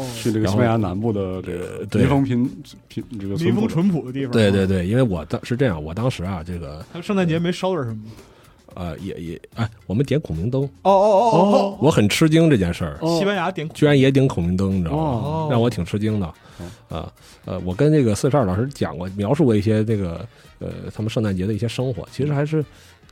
[0.00, 2.48] 哦，去这个西班牙南部的这个民风贫
[2.87, 4.33] 贫这个民风淳淳朴的地方。
[4.33, 8.11] 对对对，因为我当是这样，我当时啊，这个他圣诞节没烧点什么吗？
[8.74, 15.02] 呃也也哎，我们点孔明灯，哦哦哦我很吃惊这件事儿，哦，西班牙点居然也点孔明灯，你知道吗？
[15.02, 16.26] 哦让我挺吃惊的。
[16.88, 17.12] 啊
[17.44, 20.26] 呃，我跟这个四十二老师讲过，描述过一些这个
[20.58, 22.64] 呃他们圣诞节的一些生活，其实还是。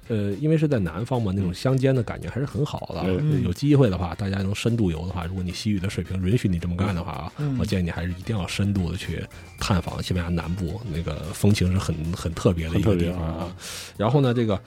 [0.08, 3.04] 呃，因为是在南方嘛，那种乡间的感觉还是很好的。
[3.06, 9.24] 嗯有机会的话，大家能深度游的话，如果你西语的水平允许你这么干的话啊，嗯我建议你还是一定要深度的去
[9.60, 13.56] 探访西班牙南部，那个风情是很很特别的一个地方啊啊。
[13.96, 14.60] 然后呢，这个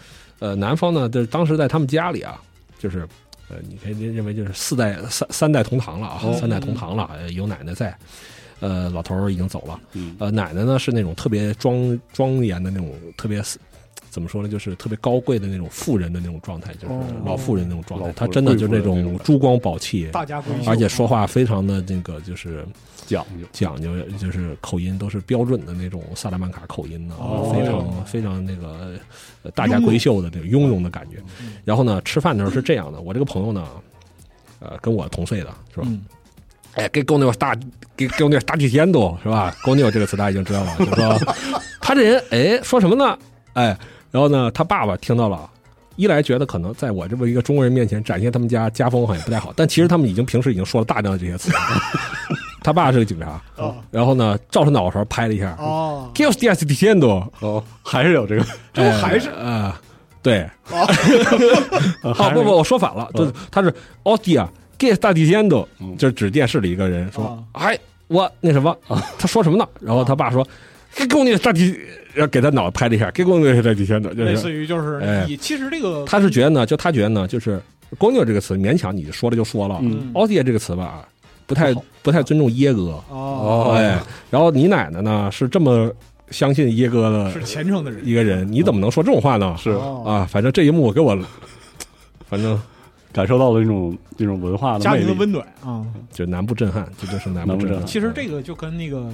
[0.44, 2.42] 呃男方呢，就是当时在他们家里啊，
[2.78, 3.08] 就是
[3.50, 7.96] 呃，你可以认为就是四代三三代同堂了啊，哦三代同堂了，呃有奶奶在。
[8.60, 9.78] 呃，老头儿已经走了。
[9.92, 13.44] 嗯呃，奶奶呢是那种特别庄庄严的那种，特别
[14.10, 18.10] 怎么说呢，就是特别高贵的那种富人的那种状态，就是哦老妇人那种状态。
[18.14, 22.66] 她真的就是那种珠光宝气，大家闺秀，而且说话非常的那个就是
[23.14, 28.98] 讲究，讲究，就是口音都是标准的那种萨拉曼卡口音呢，哦非常非常那个
[29.44, 31.18] 呃大家闺秀的那种雍容的感觉。
[31.40, 33.68] 嗯然后呢，吃饭的时候是这样的，我这个朋友呢，
[34.60, 35.88] 呃，跟我同岁的是吧？
[35.88, 36.02] 嗯
[36.74, 37.56] 哎，给狗牛大，
[37.96, 39.56] 给狗牛大几天都是吧？
[39.64, 41.20] 狗牛这个词大家已经知道了，就是说
[41.80, 43.18] 他这人哎说什么呢？
[43.54, 43.78] 哎，
[44.10, 45.50] 然后呢，他爸爸听到了。
[45.96, 51.60] 一来觉得可能在我这么一个中国人面前展现他们家家风好像不太好，但其实他们已经平时已经说了大量的这些词了。
[52.64, 55.56] 他爸是个警察，啊然后呢，照他脑勺拍了一下。
[55.60, 56.10] 哦。
[56.16, 59.30] Us the diciendo，哦，还是有这个，这不还是？
[59.30, 59.80] 啊、
[60.22, 60.88] 对，啊
[62.04, 63.74] 哦 还是不不，我说反了，就是他是
[64.04, 64.48] Ostia
[64.80, 65.98] give us diciendo，嗯。
[65.98, 68.76] 就是指电视里一个人说啊，哎，我那什么，
[69.20, 69.68] 他说什么呢？
[69.82, 70.48] 然后他爸说，
[70.96, 71.78] 给给我那个大底，
[72.14, 75.26] 然后给他脑袋拍了一下，给我那个大 diciendo，就类似于就是哎。
[75.28, 77.62] 你其实这个他是觉得呢，就他觉得呢，就是
[77.98, 80.12] “公牛”这个词勉强你说了就说了，嗯。
[80.14, 81.06] 奥迪这个词吧，
[81.46, 83.74] 不太不太尊重耶哥，哦。
[83.76, 85.92] 哎，然后你奶奶呢是这么
[86.30, 88.06] 相信耶哥的是虔诚的人。
[88.06, 89.56] 一个人，你怎么能说这种话呢？
[89.58, 89.72] 是。
[89.72, 91.18] 哦啊，反正这一幕给我，
[92.28, 92.60] 反正
[93.12, 95.86] 感受到了一种这种文化的，家庭的温暖啊。
[96.12, 97.86] 就南部震撼，这就是南部震撼。
[97.86, 99.10] 其实这个就跟那个。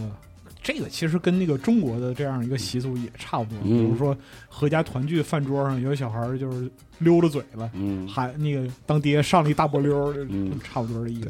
[0.62, 3.78] 这个其实跟那个中国的这样一个习俗也差不多，嗯。
[3.78, 4.16] 比如说
[4.50, 10.52] 合家团聚饭桌上有小孩儿就是溜着嘴了，嗯，喊那个当爹上了一大波溜儿，嗯。
[10.62, 11.30] 差不多的意思。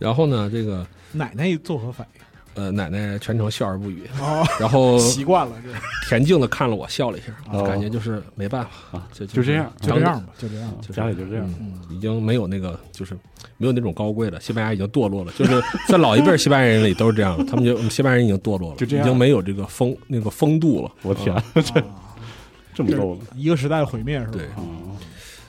[0.00, 2.20] 哎，然后呢，这个奶奶作何反应？
[2.54, 10.68] 呃，奶奶全程笑而不语，哦，然后 习惯了，这恬静的看了我，笑了一下，哦感觉就是没办法啊，就就这样就这样吧，就这样。
[10.82, 13.14] 就家里就这样，嗯，已经没有那个，就是
[13.56, 14.40] 没有那种高贵了。
[14.40, 20.90] 西班牙已经堕落了，就是在老一辈儿西班牙人里都是这样，他们就西班牙人已经堕落了，就这样已经没有这个风那个风度了。
[21.02, 21.62] 我天啊，啊
[22.74, 24.32] 这么逗了，一个时代的毁灭是吧？
[24.32, 24.96] 对嗯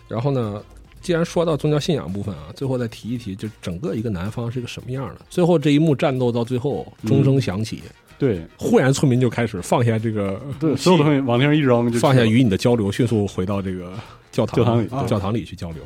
[0.08, 0.62] 然后呢，
[1.02, 5.26] 既然说到宗教信仰部分啊，最后再提一提，就整个一个南方是一个什么样的。
[5.30, 7.82] 最后这一幕战斗到最后，钟声响起，
[8.18, 13.94] 对忽然村民就开始放下这个对，所有东西往地上一扔，就放下与你的交流，迅速回到这个
[14.32, 15.82] 教堂教堂里啊教堂里去交流。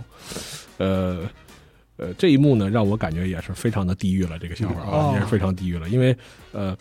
[0.77, 1.21] 呃
[1.97, 4.37] 呃，这一幕呢，让我感觉也是非常的地狱了。
[4.37, 6.15] 这个想法啊，哦也是非常地狱了，因为
[6.51, 6.77] 呃。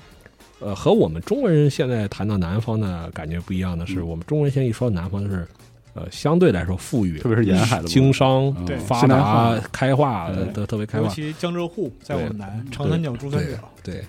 [0.61, 5.47] 呃，和我们中国人现在谈到南方的感觉不一样的是，嗯我们中国人现在一说南方，就是
[5.94, 11.04] 呃，相对来说富裕，特别是沿海的经商、嗯对发达、开化对的特别开化。
[11.04, 14.04] 尤其江浙沪在我们南，长三角、珠三角，对，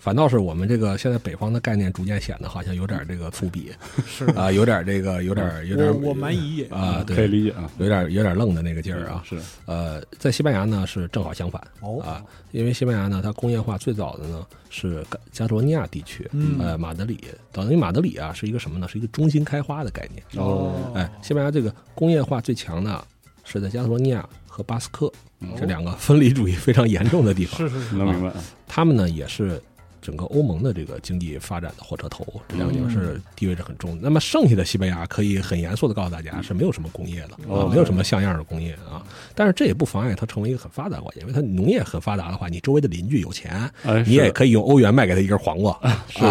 [0.00, 3.70] 反倒是我们这个现在北方的概念逐渐显得好像有点这个粗鄙。
[4.06, 6.64] 是啊、有点这个有点有点我我蛮夷也。
[6.68, 9.22] 啊，可以，理解啊，有点有点愣的那个劲儿啊。
[9.28, 9.38] 是。
[9.66, 12.00] 呃，在西班牙呢是正好相反哦。
[12.00, 16.58] 啊，因为西班牙呢它工业化最早的呢是加罗尼亚地区，嗯。
[16.58, 18.88] 呃，马德里，等于马德里啊是一个什么呢？
[18.88, 20.22] 是一个中心开花的概念。
[20.42, 20.90] 哦。
[20.94, 23.04] 哎，西班牙这个工业化最强的
[23.44, 27.58] 是在加罗尼亚和巴斯克嗯这两个分离主义非常严重的地方。
[27.58, 28.32] 是是是，能明白，
[28.66, 29.60] 他们呢也是
[30.00, 34.00] 整个欧盟的这个经济发展的火车头，这两个地方是地位是很重的。
[34.02, 39.04] 那么剩下的西班牙可以很严肃的告诉大家是没有什么工业的啊哦，没有什么像样的工业啊。
[39.34, 46.24] 但是这也不妨碍它成为一个很发达的国家，因为它农业很发达的话，你周围的邻居有钱，哎，你也可以用欧元卖给他一根黄瓜， 是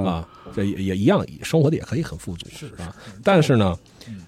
[0.00, 2.94] 啊，这也也一样，生活的也可以很富足是啊。
[3.22, 3.78] 但是呢
[4.08, 4.22] 嗯，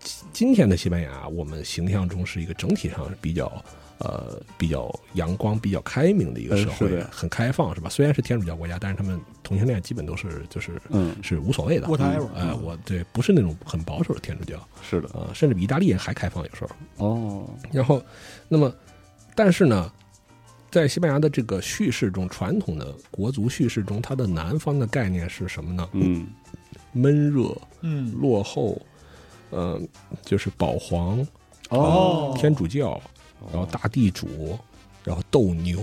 [0.00, 3.50] 今今天的西班牙，我们形象中是一个整体上是比较
[4.02, 7.88] 呃比较阳光、比较开明的一个社会很开放，是吧？
[7.88, 11.86] 虽然是天主教国家，但是他们同性恋基本都是就是嗯，是无所谓的。
[11.86, 17.06] Whatever 呃，我对不是那种很保守的天主教，是的，呃，甚至比意大利人还开放有时候。
[17.06, 18.02] 哦，然后，
[18.48, 18.74] 那么，
[19.34, 19.92] 但是呢，
[20.70, 25.88] 在西班牙的这个叙事中，传统的国族叙事中，它的南方的概念是什么呢？
[25.92, 26.26] 嗯，
[26.92, 28.80] 闷热、嗯，落后，
[29.50, 29.80] 呃，
[30.24, 31.24] 就是保皇、
[31.68, 33.00] 哦天主教，
[33.50, 34.58] 然后大地主，
[35.04, 35.80] 然后斗牛，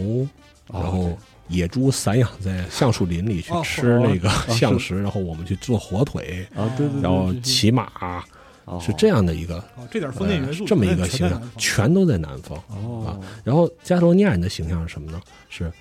[0.67, 1.17] 哦然后
[1.47, 4.53] 野猪散养在橡树林里去哦吃那个是。
[4.53, 8.23] 橡实，然后我们去做火腿，啊，对对对，然后骑马，
[8.65, 8.79] 哦。
[8.79, 12.55] 是这样的一个哦，这点封建元素呃这么一个形象全都在南方。
[13.03, 15.19] 啊，然后加泰罗尼亚人的形象是什么呢？
[15.49, 15.71] 是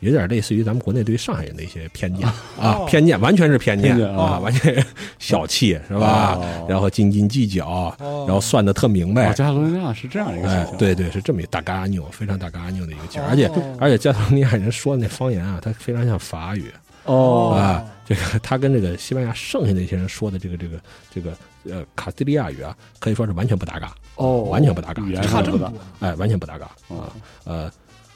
[0.00, 4.40] 有点类似于咱们国内对于上海人的一些偏见啊哦，偏见完全是偏见啊，哦。
[4.42, 4.84] 完全
[5.18, 6.66] 小气是吧哦？
[6.68, 8.24] 然后斤斤计较，哦。
[8.26, 9.34] 然后算的特明白哦，。
[9.34, 16.72] 加泰罗尼亚是这样一个哎形，象，对对，是这么一个大嘎妞，非常大嘎妞的一个劲而且而且加泰罗尼亚人说的那方言啊，它非常像法语
[17.04, 20.78] 哦，啊，这个他跟这个西班牙剩下那些人说的这个这个
[21.14, 21.32] 这个
[21.64, 26.98] 呃卡斯蒂利亚语啊，可以说是完全不搭嘎，哦，完全不搭嘎差这么多，哎，完全不搭嘎哦。
[26.98, 27.12] 啊，
[27.44, 27.70] 呃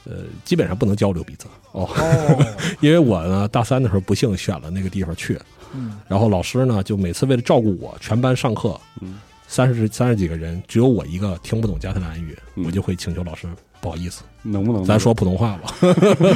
[0.05, 1.47] 呃，基本上不能交流彼此。
[1.73, 2.47] 哦，哦，
[2.81, 5.39] 因为我呢，大三的时候不幸选了那个地方去，
[5.75, 12.65] 嗯，然后老师呢就每次为了照顾我，全班上课，嗯，三十三十几个人，只有我一个听不懂加泰兰语，嗯。
[12.65, 13.47] 我就会请求老师
[13.81, 15.75] 不好意思，能不能咱说普通话吧。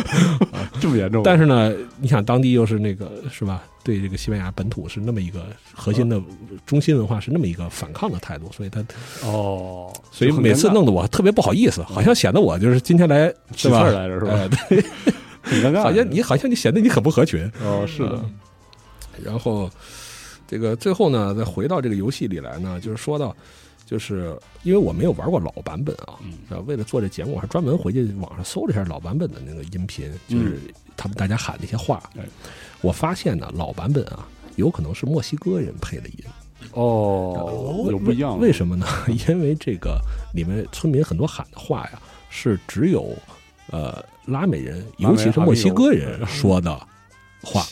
[0.80, 1.22] 这么严重？
[1.22, 3.62] 但是呢，你想当地又是那个是吧？
[3.85, 6.18] 对这个西班牙本土是那么一个核心的
[6.64, 8.83] 中心文化是那么一个反抗的态度，所以他
[9.22, 13.92] 哦，所以每次弄得我特别不好意思，好像显得我就是今天来是吧起刺儿？
[13.92, 14.33] 来着是吧？
[14.33, 14.85] 哎，对，
[15.42, 17.44] 很尴尬，好像你好像你显得你很不合群。
[17.62, 18.24] 哦，是的，
[19.22, 19.70] 然后
[20.48, 23.37] 这个最后呢，再回到这个游戏里来呢，就是说到，
[23.86, 26.18] 就是因为我没有玩过老版本啊，
[26.66, 30.58] 为了做这节目，我还专门回去网上搜了一下老版本的那个音频，就是
[30.96, 32.24] 他们大家喊的一些话哎。
[32.80, 36.24] 我发现呢，老版本啊，有可能是墨西哥人配的音，
[36.72, 38.86] 哦，有不一样，为什么呢？
[39.28, 40.00] 因为这个
[40.34, 43.14] 里面村民很多喊的话呀，是只有
[43.70, 46.74] 呃拉美人，尤其是墨西哥人说的
[47.42, 47.62] 话，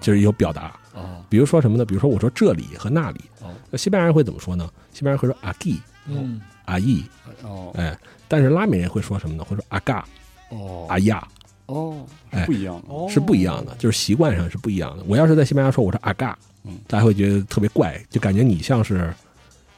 [0.00, 0.74] 就是有表达。
[0.94, 1.24] 啊？
[1.30, 1.84] 比如说什么呢？
[1.84, 4.68] 比如说我说这里和那里，哦那西班牙人会怎么说呢？
[4.98, 7.04] 西班牙人会说阿基、嗯，阿义，
[7.42, 7.70] 哦。
[7.76, 9.44] 哎，但是拉美人会说什么呢？
[9.44, 10.04] 会说阿嘎、
[10.48, 10.86] 哦。
[10.88, 11.22] 阿亚，
[11.66, 12.40] 哦，哎。
[12.40, 15.04] 是不一样是不一样的，就是习惯上是不一样的。
[15.06, 19.14] 我要是在西班牙说我说阿嘎嗯，大家会觉得特别怪，就感觉你像是。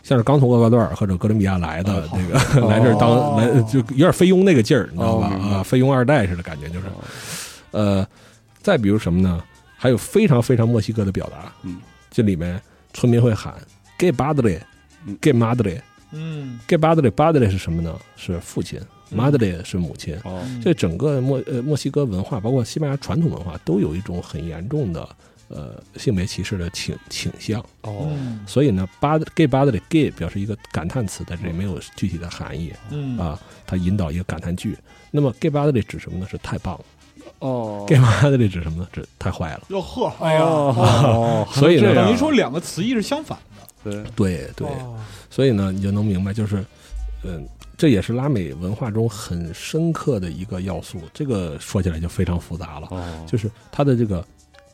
[0.03, 2.35] 像是刚从厄瓜多尔或者哥伦比亚来的那个
[2.67, 3.35] 来这儿当哦。
[3.39, 5.27] 来就有点菲佣那个劲儿，你知道吧？
[5.29, 6.87] 啊，菲佣二代似的感觉，就是。
[6.87, 7.05] 哦。
[7.73, 8.09] 呃，
[8.63, 9.45] 再比如什么呢？
[9.77, 11.77] 还有非常非常墨西哥的表达，嗯，
[12.11, 12.59] 这里面
[12.95, 13.55] 村民会喊
[13.99, 14.59] “gay padre”，“gay
[15.07, 15.81] 嗯 madre”。
[16.13, 17.97] 嗯，gay padre，padre 是什么呢？
[18.17, 20.17] 是父亲嗯，madre 是母亲。
[20.25, 25.09] 哦这整个墨呃墨西哥文化，包括西班牙传统文化，都有一种很严重的
[25.47, 27.61] 呃性别歧视的倾倾向。
[27.83, 34.77] 哦嗯，所以呢，巴 gay padre gay 表示一个感叹词，在这里没有具体的含义嗯，啊，它引导一个感叹句。
[35.13, 36.27] 那么 gay padre 指什么呢？
[36.29, 36.85] 是太棒了。
[37.39, 38.89] 哦 gay padre 指什么呢？
[38.93, 39.63] 指太坏了。
[39.69, 44.05] 哟呵，哎呀，哦， 所以呢还能这样等于说两个词义是相反的，对。
[44.14, 44.99] 对对，哦。
[45.31, 46.64] 所以呢，你就能明白，就是，
[47.25, 51.01] 嗯，这也是拉美文化中很深刻的一个要素。
[51.14, 54.25] 这个说起来就非常复杂了，哦，就是它的这个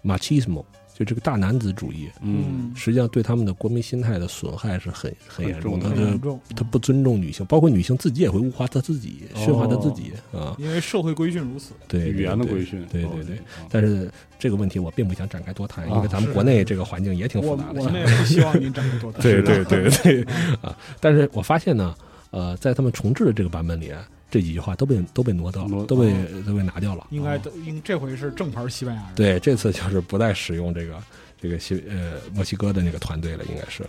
[0.05, 0.65] machismo，
[0.99, 6.17] 就这个大男子主义，嗯实际上对他们的国民心态的损害是很很严重的。
[6.19, 10.57] 重，他不尊重女性，包括女性自己也会物化她自己，哦驯化她自己啊。
[10.59, 11.75] 因为社会规训如此。
[11.87, 13.37] 对，语言的规训，对对对。
[13.37, 17.83] 哦但是这个问题我并不想展开多谈，因为啊咱们国内这个环境也挺复杂的。
[17.83, 19.21] 我们也不希望您展开多谈。
[19.23, 20.23] 对对对对
[20.63, 20.75] 啊！
[20.99, 21.95] 但是我发现呢，
[22.31, 23.93] 呃，在他们重置的这个版本里，
[24.31, 26.43] 这几句话都被都被挪掉了，都被哦。
[26.47, 27.07] 都被拿掉了。
[27.11, 29.15] 应该都应这回是正牌西班牙人。
[29.15, 30.95] 对，这次就是不再使用这个
[31.41, 33.85] 这个西呃墨西哥的那个团队了，应该是。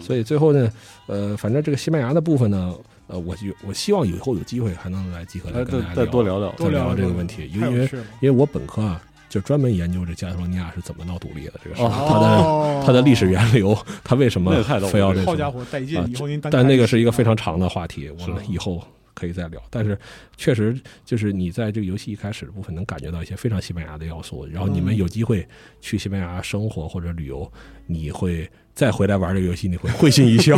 [0.00, 0.70] 所以最后呢，
[1.06, 2.74] 呃，反正这个西班牙的部分呢，
[3.08, 6.94] 呃，我就我希望以后有机会还能来集合跟大家再再多聊聊，多聊聊。
[6.94, 7.88] 这个问题，因为
[8.20, 14.52] 因为我本科啊就专门研究这加泰罗尼亚是怎么闹独立的这个事它的哦它的历史源流，它为什么
[14.90, 15.34] 非要这好？
[15.34, 16.06] 家伙，带劲啊！
[16.08, 18.80] 以后您但那个是一个非常长的话题，我们以后
[19.24, 19.60] 可以再聊。
[19.70, 19.98] 但是
[20.36, 25.46] 确实就是你在这个游戏一开始的部分能感觉到一些非常西班牙的要素，然后你们嗯有机会
[25.80, 27.50] 去西班牙生活或者旅游，
[27.86, 30.56] 你会再回来玩这个游戏，你会会心一笑，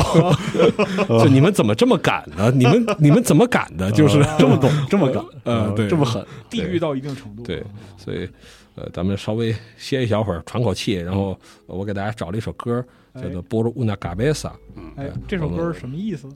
[1.09, 2.51] 就你们怎么这么敢呢？
[2.51, 3.91] 你们你们怎么敢的？
[3.93, 7.43] 就是啊这么懂，这么敢， 呃对这么狠，地狱到一定程度。
[7.43, 7.63] 对，
[7.97, 8.29] 所以
[8.75, 14.49] 呃，咱们稍微歇一小会儿，喘口气，然后呃我给大家找了一首歌，叫做《波罗乌纳嘎贝萨》。
[14.97, 16.29] 哎，这首歌是什么意思？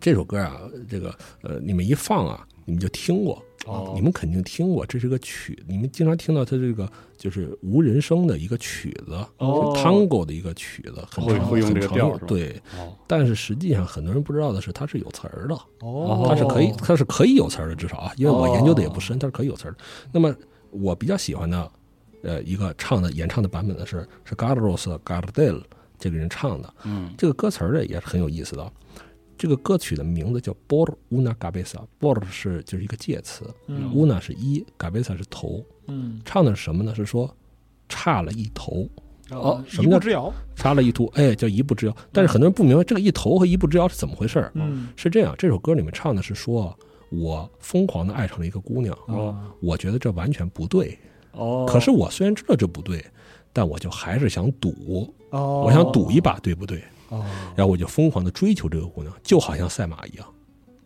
[0.00, 3.92] 这首歌啊，这个呃，你们一放啊，你们就听过，哦。
[3.94, 9.72] 你们肯定听过，这是个曲，你们经常听到它这个就是无人声的一个曲子，哦。
[9.74, 12.26] 是 tango 的一个曲子，很常会会用这个很常调是吧？
[12.28, 12.94] 用对，哦。
[13.06, 19.78] 但是实际上很多人不知道的是，它是有词儿的，哦，它是可以，它是可以有词儿的，至少啊，因为我研究的也不深，它是可以有词儿的。
[20.12, 20.34] 那么
[20.70, 21.70] 我比较喜欢的，
[22.22, 25.62] 呃，一个唱的演唱的版本呢是是 Carlos Gardel
[25.98, 27.14] 这个人唱的，嗯。
[27.16, 28.72] 这个歌词儿呢也是很有意思的。
[29.38, 36.94] 这个歌曲的名字叫 Por una cabeza，Por 是就是一个介词嗯，una 是一，cabeza 是头，嗯唱的是什么呢？
[36.94, 37.32] 是说
[37.88, 38.88] 差了一头，
[39.30, 41.96] 哦，什么叫一步之遥，差了一头，哎，叫一步之遥。
[42.12, 44.50] 但是很多人不明白这个一头和一步之遥是怎么回事儿。
[44.54, 46.76] 嗯是这样，这首歌里面唱的是说，
[47.10, 50.98] 我疯狂的爱上了一个姑娘，哦我觉得这完全不对。
[51.32, 53.04] 哦，可是我虽然知道这不对，
[53.52, 56.82] 但我就还是想赌，哦，我想赌一把，对不对？
[57.08, 57.24] 哦。
[57.56, 60.26] 然后我就疯狂的追求这个姑娘，就好像赛马一样。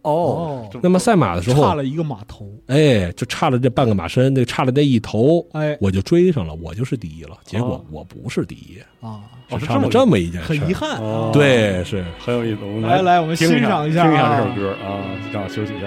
[0.03, 5.79] 哦，那么赛马的时候差，了一个码头，哎，就差了这半个马身，那差了那一头，哎。
[5.81, 7.39] 我就追上了，我就是第一了。
[7.45, 10.75] 结果哦我不是第一，啊，是哦是这么唱了这么一件事很遗。
[10.75, 11.01] 憾。
[11.31, 12.05] 对，是。
[12.19, 12.65] 很有意思。
[12.65, 15.87] 我们来来我们欣赏一下听一下啊这首歌啊，正好休息一下。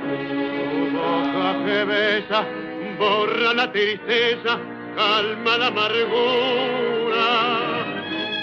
[0.00, 2.40] tu boca que besa,
[2.98, 4.58] borra la tristeza,
[4.96, 7.28] calma la amargura.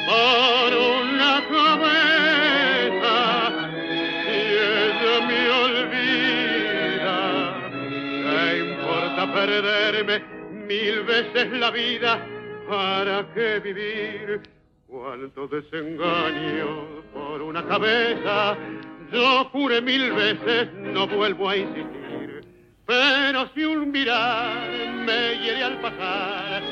[0.05, 3.15] Por una cabeza,
[4.23, 4.37] si
[4.69, 7.17] ella me olvida,
[8.21, 10.15] ¿qué importa perderme
[10.67, 12.32] mil veces la vida?
[12.73, 14.41] ¿Para qué vivir?
[14.87, 18.57] Cuánto desengaño por una cabeza.
[19.11, 22.41] Yo juré mil veces, no vuelvo a insistir.
[22.87, 24.71] Pero si un mirar
[25.05, 26.63] me hiere al pasar,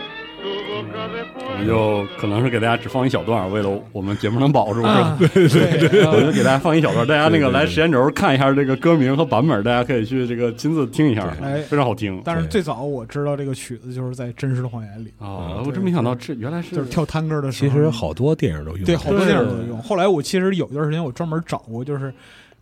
[0.43, 5.17] 我们就可能是给大家只放一小段，为了我们节目能保住，是吧啊？
[5.19, 12.21] 对对对我就给大家放一小段，大家那个来时间轴看一下这个歌名和版本，大家可以去这个亲自听一下，哎非常好听。
[12.25, 19.81] 但是最早我知道这个曲子就是在《真实的谎言》里，啊，我真没想到这原来是就是跳探戈的时候其，实好多电影都用对，好多电影对都用。
[19.81, 22.11] 后来我其实有一段时间我专门找过，就是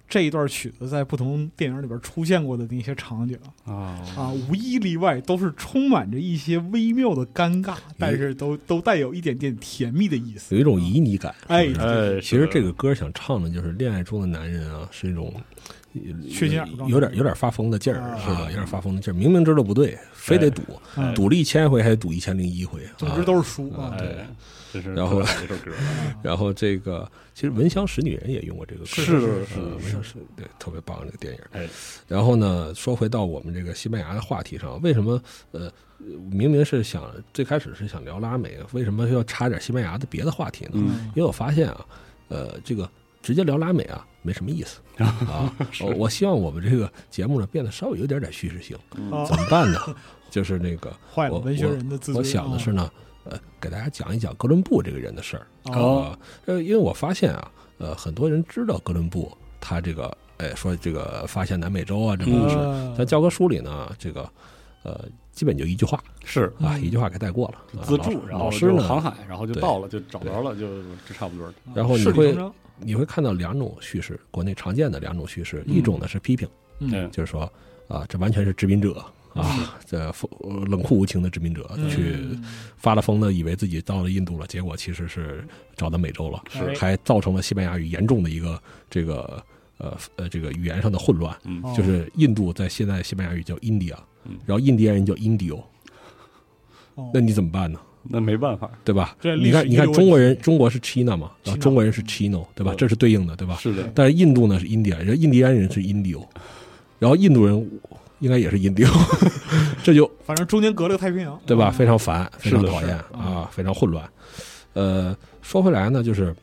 [0.10, 10.56] 这一段曲子在不同电影里边出现过的那些场景啊啊，无一例外都是充满着一些微妙的尴尬，但是都都带有一点点甜蜜的意思。
[10.56, 11.34] 有一种旖旎感。
[11.48, 15.32] 哎是是哎，其实这个歌想唱的就是恋爱中的男人啊，是一种
[15.94, 18.46] 呃缺心眼有点有点发疯的劲儿，啊是吧？
[18.46, 20.64] 有点发疯的劲儿，明明知道不对，非得赌，
[20.98, 22.92] 嗯赌了一千回还得赌一千零一回，啊。
[22.98, 23.96] 总之都是输啊。
[24.96, 25.72] 然后这首歌
[26.22, 31.40] 然后这个其实《闻香识女人》也用过这个歌，是是呃是闻香识对特别棒这个电影。
[31.52, 31.68] 哎，
[32.08, 35.72] 然后呢，说回到我们这个西班牙的话题上，为什么呃
[36.32, 40.72] 明明是想最开始是想聊拉美，为什么要插点西班牙的别的话题呢？
[40.76, 41.86] 嗯因为我发现啊，
[42.28, 42.90] 呃，这个
[43.22, 45.54] 直接聊拉美啊没什么意思 啊。
[45.82, 48.78] 我我希望我们这个节目呢变得稍微有点点叙事性，
[49.12, 49.80] 啊怎么办呢？
[50.30, 52.18] 就是那个我坏了文学人的自尊。
[52.18, 52.88] 我想的是呢，
[53.30, 55.48] 呃，给大家讲一讲哥伦布这个人的事儿。
[55.72, 64.30] 啊，哦啊，呃，因为我发现啊，呃，很多人知道哥伦布他这个，哎，说这个发现南美洲啊这个故事，嗯在教科书里呢，这个
[64.84, 67.80] 呃，基本就一句话是啊，嗯一句话给带过了。
[67.80, 70.68] 啊自助，然后老师呢，航海，然后就到了，就找着了，就
[71.08, 71.54] 这差不多。
[71.74, 72.36] 然后你会
[72.78, 76.50] 你会看到两种叙事，国内常见的两种叙事，嗯一种呢是批评，
[77.12, 77.42] 就是说
[77.88, 79.04] 啊，这完全是殖民者
[79.34, 80.30] 啊，这疯
[80.70, 82.44] 冷酷无情的殖民者去嗯
[82.78, 89.44] 发了疯的，以为自己到了印度了，结果其实是找到美洲了，是还造成了西班牙语严重的一个这个
[89.78, 91.36] 呃呃这个语言上的混乱。
[91.76, 95.62] 就是印度在现在西班牙语叫 India，嗯然后印第安人叫 Indio，
[96.96, 97.80] 哦那你怎么办呢？
[98.04, 99.16] 那没办法，对吧？
[99.22, 102.74] 你看，你看中国人，中国是 China 嘛，然后中国人是 Chino，对吧？
[102.78, 103.56] 这是对应的，对吧？
[103.58, 106.26] 是的，但是印度呢是 India，然后印第安人是 Indio，
[106.98, 107.70] 然后印度人
[108.20, 108.90] 应该也是 Indio，
[109.84, 111.66] 这就反正中间隔了个太平洋，对吧？
[111.66, 114.08] 啊非常烦，非常讨厌啊，非常混乱。
[114.74, 116.36] 呃，说回来呢，就是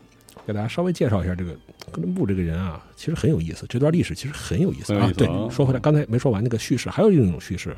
[0.47, 1.53] 给大家稍微介绍一下这个
[1.93, 4.95] 哥伦布这个人啊，其实很有意思，这段历史其实很有意思。
[4.95, 5.11] 啊。
[5.17, 7.77] 对说回来，刚才没说完那个叙事，还有一种叙事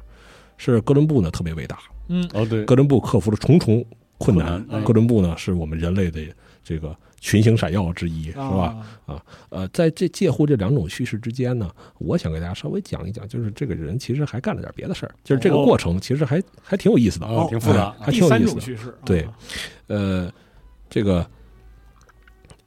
[0.57, 1.79] 是哥伦布呢特别伟大，
[2.09, 2.29] 嗯。
[2.33, 3.85] 哦对，哥伦布克服了重重
[4.19, 6.21] 困难，困难哎哥伦布呢是我们人类的
[6.63, 8.85] 这个群星闪耀之一，是吧？
[9.07, 9.25] 啊？
[9.49, 18.61] 呃，在这介乎这两种叙事之间呢，我想给大家稍微讲一讲，就是这个人其实还干了点别的事儿，就是这个哦过程其实还还挺有意思的，哦挺复杂哎还挺有意思的。
[18.61, 19.35] 叙事，对啊
[19.87, 20.33] 呃，
[20.91, 21.27] 这个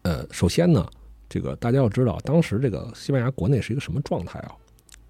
[0.01, 0.85] 呃，首先呢，
[1.29, 4.51] 这个大家要知道，当时这个西班牙国内是一个什么状态啊？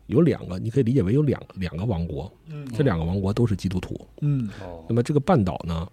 [0.08, 4.06] 有两个，你可以理解为有两两个王国，嗯这两个王国都是基督徒。
[4.20, 5.90] 嗯哦那么这个半岛呢，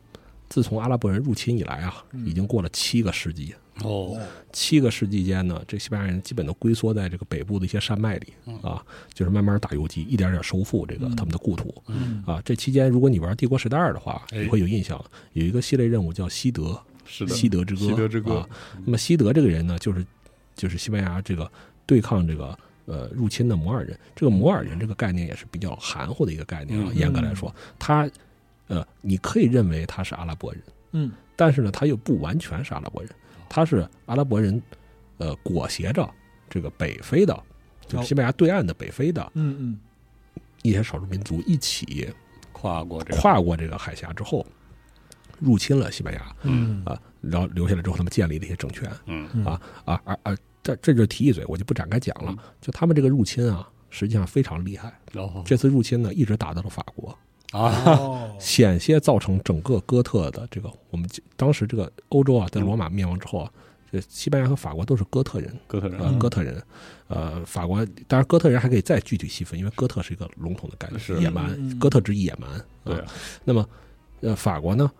[0.49, 3.55] 自从阿拉伯人入侵以来啊，嗯已经过了七个世纪。
[3.85, 4.19] 哦
[4.53, 8.85] 七个世纪间呢，这西班牙人基本都龟缩在这个北部的一些山脉里啊，
[9.15, 12.43] 就是慢慢打游击，一点点收复这个嗯他们的故土嗯啊。
[12.45, 15.01] 这期间，如果你玩《帝国时代二》的话，哎你会有印象，
[15.33, 18.49] 有一个系列任务叫西德，是的，西德之歌，西德之歌啊。
[18.85, 20.05] 那么西德这个人呢，就是
[20.57, 21.49] 就是西班牙这个
[21.87, 23.97] 对抗这个呃入侵的摩尔人。
[24.17, 28.11] 这个摩尔人这个概念也是比较含糊的一个概念啊，嗯严格来说，他
[28.69, 30.63] 呃你可以认为他是阿拉伯人，
[30.93, 33.11] 嗯但是呢，他又不完全是阿拉伯人，
[33.49, 34.63] 他是阿拉伯人
[35.19, 36.09] 呃裹挟着
[36.49, 37.43] 这个北非的。
[37.87, 39.79] 就是西班牙对岸的北非的嗯嗯
[40.61, 42.07] 一些少数民族一起
[42.53, 44.45] 跨过这个跨过这个海峡之后，
[45.39, 48.91] 入侵了西班牙嗯啊，然后留下来之后，他们建立了一些政权。
[49.07, 50.37] 嗯嗯啊啊啊啊！
[50.63, 52.37] 这这就提一嘴，我就不展开讲了。
[52.61, 54.93] 就他们这个入侵啊，实际上非常厉害。
[55.15, 57.17] 哦这次入侵呢，一直打到了法国，
[57.53, 58.37] 啊哦。
[58.39, 63.51] 险些造成整个哥特的这个我们当时这个欧洲啊，在罗马灭亡之后啊，
[63.91, 66.19] 这西班牙和法国都是哥特人，呃，哥特人。
[66.19, 66.63] 哥特人，
[67.09, 71.15] 呃，法国当然哥特人还可以再具体细分，因为哥特是一个笼统的概是。
[71.15, 72.65] 念，野蛮哥特之野蛮。
[72.85, 73.07] 对啊，
[73.45, 73.67] 那么
[74.21, 74.91] 呃，法国呢，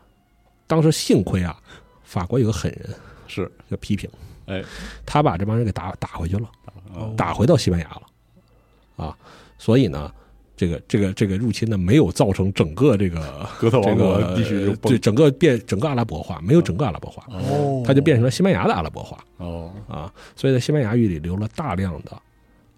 [0.67, 1.61] 当时幸亏啊，
[2.03, 2.95] 法国有个狠人
[3.27, 3.51] 是。
[3.71, 4.09] 叫批评，
[4.47, 4.65] 哎。
[5.05, 6.51] 他把这帮人给打打回去了。
[6.95, 7.15] 哦。
[7.17, 9.17] 打回到西班牙了，啊，
[9.59, 10.11] 所以呢，
[10.59, 13.21] 这个这个这个入侵呢，没有造成整个这个
[13.61, 22.21] 这哥特王国个对整个变整个阿拉伯化，没有整个阿拉伯化，哦，它就变成了西班牙的阿拉伯化哦啊，所以在西班牙语里留了大量的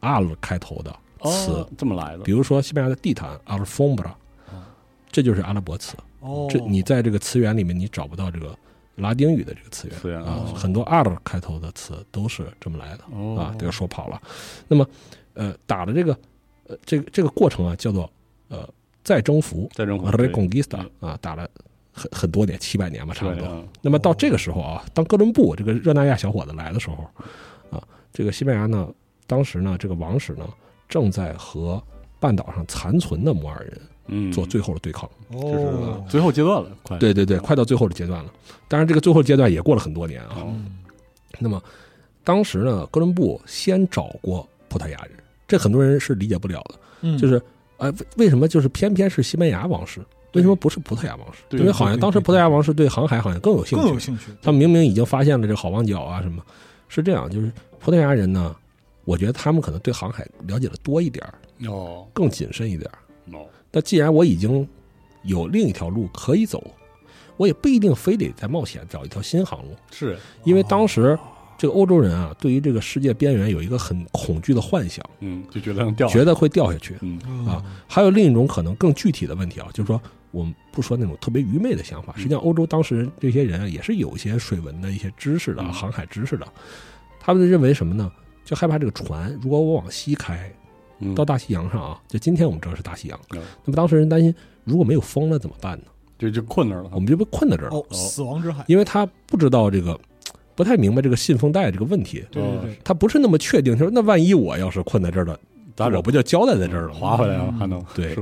[0.01, 0.91] 阿尔开头的
[1.23, 4.13] 词哦，这么来的比如说西班牙的地毯 “alfombra”，
[5.11, 8.55] 这就是阿拉伯词，哦，这你在这个词源里面你找不到这个
[8.97, 13.05] 拉丁语的这个词词源源啊哦，很多阿尔开头的词都是这么来的。
[13.13, 14.21] 哦啊，这个说跑了。
[14.69, 14.87] 那么，
[15.33, 16.15] 呃，打的这个，
[16.71, 18.09] 呃，这个这个过程啊，叫做
[18.49, 18.69] 呃
[19.03, 21.49] 再征服再征服 （reconquista） 啊，打了
[21.93, 23.49] 很很多年，七百年吧，差不多。
[23.49, 27.05] 嗯那么到这个时候啊，当哥伦布这个热那亚小伙子来的时候，
[27.77, 28.89] 啊，这个西班牙呢，
[29.27, 30.49] 当时呢，这个王室呢，
[30.89, 31.83] 正在和
[32.21, 35.11] 半岛上残存的摩尔人嗯做最后的对抗。
[35.33, 38.33] 就是哦，最后阶段了，快对对对，快到最后的阶段了。
[38.69, 40.37] 当然，这个最后阶段也过了很多年啊。
[40.37, 40.55] 哦
[41.39, 41.63] 那么，
[42.23, 45.13] 当时呢，哥伦布先找过葡萄牙人，
[45.51, 46.75] 这很多人是理解不了的。
[47.03, 47.43] 嗯就是，
[47.77, 50.01] 呃，为为什么就是偏偏是西班牙王室？
[50.35, 51.41] 为什么不是葡萄牙王室？
[51.59, 56.41] 因为好像当时葡萄牙王室对航海好像更有兴趣，更有兴趣，他们明明已经发现了这个好望角啊什么，
[56.89, 58.55] 是这样，就是葡萄牙人呢，
[59.05, 61.35] 我觉得他们可能对航海了解的多一点儿，
[61.69, 63.37] 哦更谨慎一点儿。
[63.37, 64.69] 哦那既然我已经
[65.23, 66.63] 有另一条路可以走，
[67.37, 71.19] 我也不一定非得再冒险找一条新航路，是因为当时
[71.61, 76.97] 这个欧洲人啊，对于这个世界边缘有一个很恐惧的幻想，嗯就觉得能掉觉得会掉下去。
[77.03, 77.19] 嗯。
[77.47, 80.01] 啊，还有另一种可能更具体的问题啊，就是说
[80.31, 85.71] 我们不说那种特别愚昧的想法，实际上欧洲当时这些人啊也是有一些水文的一些知识的，嗯。
[85.71, 86.47] 航海知识的，
[87.21, 88.11] 他们认为什么呢？
[88.43, 90.51] 就害怕这个船如果我往西开
[91.01, 91.15] 嗯。
[91.15, 93.43] 到大西洋上啊，就今天我们知道是大西洋，嗯。
[93.67, 94.35] 那么当时人担心
[94.65, 95.85] 如果没有风了怎么办呢？
[96.19, 96.91] 就就困那儿了。
[96.95, 99.99] 我们就被困在这儿了，哦，死亡之海，因为他不知道这个，
[100.61, 105.35] 不太明白这个信封袋这个问题，对对对，他不是那么确定，就是那万一我要是困在这儿了，
[105.75, 106.95] 咋整我不就交代在这儿了吗？
[107.01, 108.15] 划回来啊嗯还能对。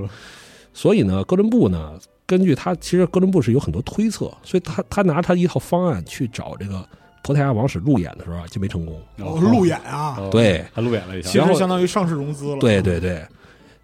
[0.73, 6.87] 所以呢，哥伦布呢，根据他其实哥伦布是有很多推测，所以他他拿他一套方案去找这个
[7.25, 8.95] 葡萄牙王室路演的时候啊，就没成功。
[9.19, 10.65] 哦，路演啊，哦对。
[10.73, 11.29] 他路演了一下。
[11.29, 13.27] 其实相当于上市融资了，对对对，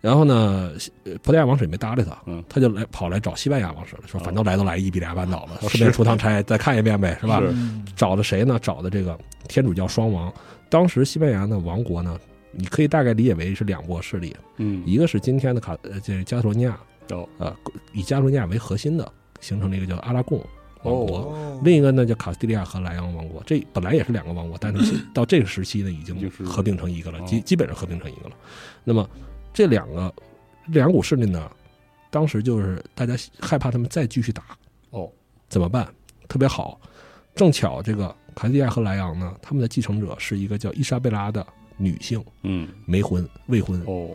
[0.05, 0.71] 然后呢，
[1.05, 7.41] 呃葡萄牙王室也没搭理他，嗯他就来跑来找西班牙王室了，说哦反正来都来伊比利亚半岛了，哦顺便出趟差，再看一遍呗，是吧？
[7.41, 8.59] 是嗯找的谁呢？
[8.61, 10.31] 找的这个天主教双王。
[10.69, 12.21] 当时西班牙的王国呢，
[12.53, 16.79] 你可以大概理解为是两波势力，嗯一个是今天的卡呃这个加泰罗尼亚，
[17.09, 17.57] 哦呃
[17.95, 20.39] 以加泰罗尼亚为核心的，形成了一个叫阿拉贡
[20.83, 21.19] 王国。
[21.21, 28.37] 哦，另一个呢叫卡斯蒂利亚和莱昂王国，这本来也是两个王国，但是到这个时期呢，已经合并成一个了，哦基基本上合并成一个了。
[28.85, 29.09] 那么
[29.55, 30.13] 这两个
[30.67, 31.51] 两股势力呢，
[32.11, 34.43] 当时就是大家害怕他们再继续打，
[34.91, 35.11] 哦
[35.49, 35.89] 怎么办？
[36.29, 36.81] 特别好，
[37.37, 41.47] 正巧这个卡地亚和莱昂呢，他们的继承者是一个叫伊莎贝拉的
[41.77, 43.81] 女性，嗯，没婚未婚。
[43.87, 44.11] 哦，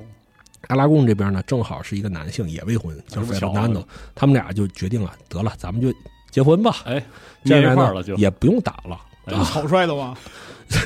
[0.67, 3.87] 阿拉贡这边呢，正好是一个男性，也未婚，叫费这么巧啊尔南多。
[4.13, 5.93] 他们俩就决定了，得了，咱们就
[6.29, 6.75] 结婚吧。
[6.83, 7.01] 哎，
[7.45, 8.99] 这样呢捏一块了就，也不用打了。
[9.29, 10.15] 哎啊，草率的吗？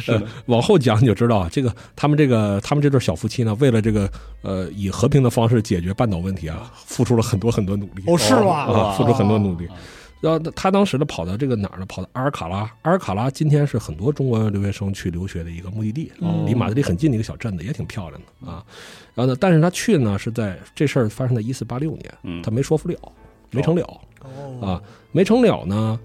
[0.00, 4.10] 是的，往后讲你就知道啊，这个他们这个他们这对小夫妻呢，为了这个
[4.40, 8.02] 呃以和平的方式解决半岛问题啊，付出了很多很多努力。
[8.06, 8.52] 哦，是吗？
[8.62, 9.76] 啊，付出很多努力啊。
[10.22, 11.84] 然后他当时呢跑到这个哪儿呢？
[11.84, 12.60] 跑到阿尔卡拉。
[12.80, 18.64] 阿尔卡拉今天是很多中国留学生去留学的一个目的地，嗯离马德里很近的一个小镇子，也挺漂亮的啊。
[19.14, 22.98] 然后呢，但是他去呢是在这事儿发生在一四八六年，嗯，他没说服了，
[23.50, 24.80] 没成了哦啊，
[25.12, 26.00] 没成了呢。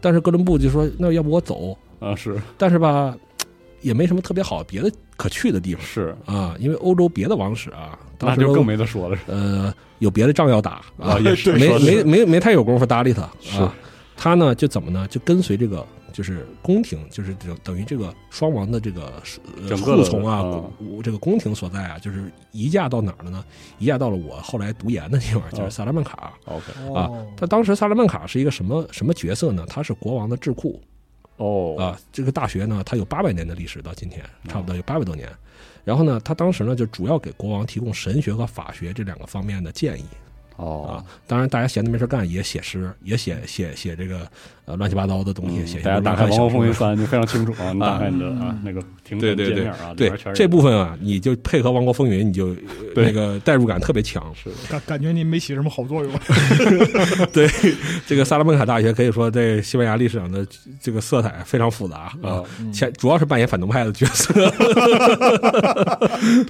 [0.00, 1.76] 但是哥伦布就说：“那要不我走？
[2.00, 3.16] 啊是但是吧，
[3.80, 13.74] 也没什么特别好别的可去的地方是，啊，因为欧洲别的王室啊，当时那就更没得说了呃有别的仗要打啊，也是没没没没太有功夫搭理他是啊。
[14.16, 15.06] 他呢就怎么呢？
[15.08, 19.22] 就跟随这个就是宫廷，就是等等于这个双王的这个
[19.76, 20.42] 护从啊，
[20.80, 23.44] 嗯这个宫廷所在啊，就是移驾到哪儿了呢？
[23.78, 26.32] 移驾到了我后来读研的地方，就是哦萨拉曼卡。
[26.46, 29.64] OK 啊哦他当时萨拉曼卡是一个什么什么角色呢？
[29.68, 30.80] 他是国王的智库
[31.36, 32.00] 哦啊。
[32.12, 35.28] 这个大学呢，它有八百年的历史，到今天差不多有八百多年。
[35.84, 40.04] 然后呢，他当时呢就主要给国王提供神学和法学这两个方面的建议。
[40.56, 44.28] 哦啊，当然大家闲着没事干也写诗，也写写写这个
[44.68, 52.54] 呃乱七八糟的东西，写嗯大家打开《王国风云三。》就非常清楚啊，你打开你的啊那个评对对对分界面啊，里对边全是这部分啊，你就配合《王国风云》，你就
[52.94, 54.22] 那个代入感特别强。
[54.34, 56.12] 是感感觉您没起什么好作用。
[57.32, 57.48] 对，
[58.06, 60.46] 这个萨拉曼卡大学可以说在西班牙历史上的
[60.80, 64.34] 这个色彩非常复杂啊啊，，前主要是扮演反动派的角色。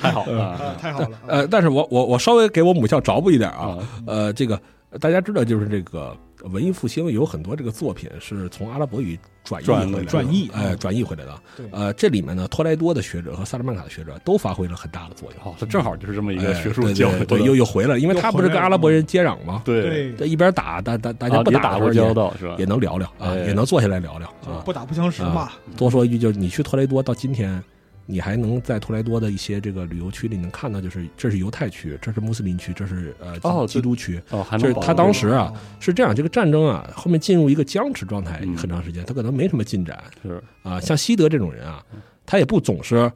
[0.00, 1.10] 太好了太好了。
[1.28, 4.60] 呃，但是我我我稍微给我母校找补一点啊啊，呃，这个
[5.00, 11.42] 大家知道，就是这个文艺复兴有很多这个作品是从阿拉伯语转译转回来的，转译哎，转译回来的。
[11.72, 15.52] 呃，这里面呢，托莱多的学者和萨拉曼卡的学者都发挥了很大的作用。
[15.52, 19.62] 哦，他正好就是这么一个哎学术对交流的，对对，又又回来了，因为他不是跟阿拉伯人接壤吗？
[19.64, 22.54] 对一边打，大大大家啊不打交道是吧？
[22.58, 24.62] 也能聊聊啊，哎也能坐下来聊聊啊。
[24.64, 25.50] 不打不相识嘛。
[25.76, 27.62] 多说一句，就是你去托雷多到今天，
[28.10, 34.18] 你还能在托莱多的一些这个旅游区里能看到，就是这是犹太区，这是穆斯林区，这是呃基哦基督区。
[34.30, 40.02] 哦，还就是他当时啊是这样，这个战争啊后面进入一个僵持状态嗯很长时间，他可能没什么进展。
[40.22, 40.42] 是。
[40.62, 40.80] 啊。
[40.80, 41.84] 像西德这种人啊，
[42.24, 43.12] 他也不总是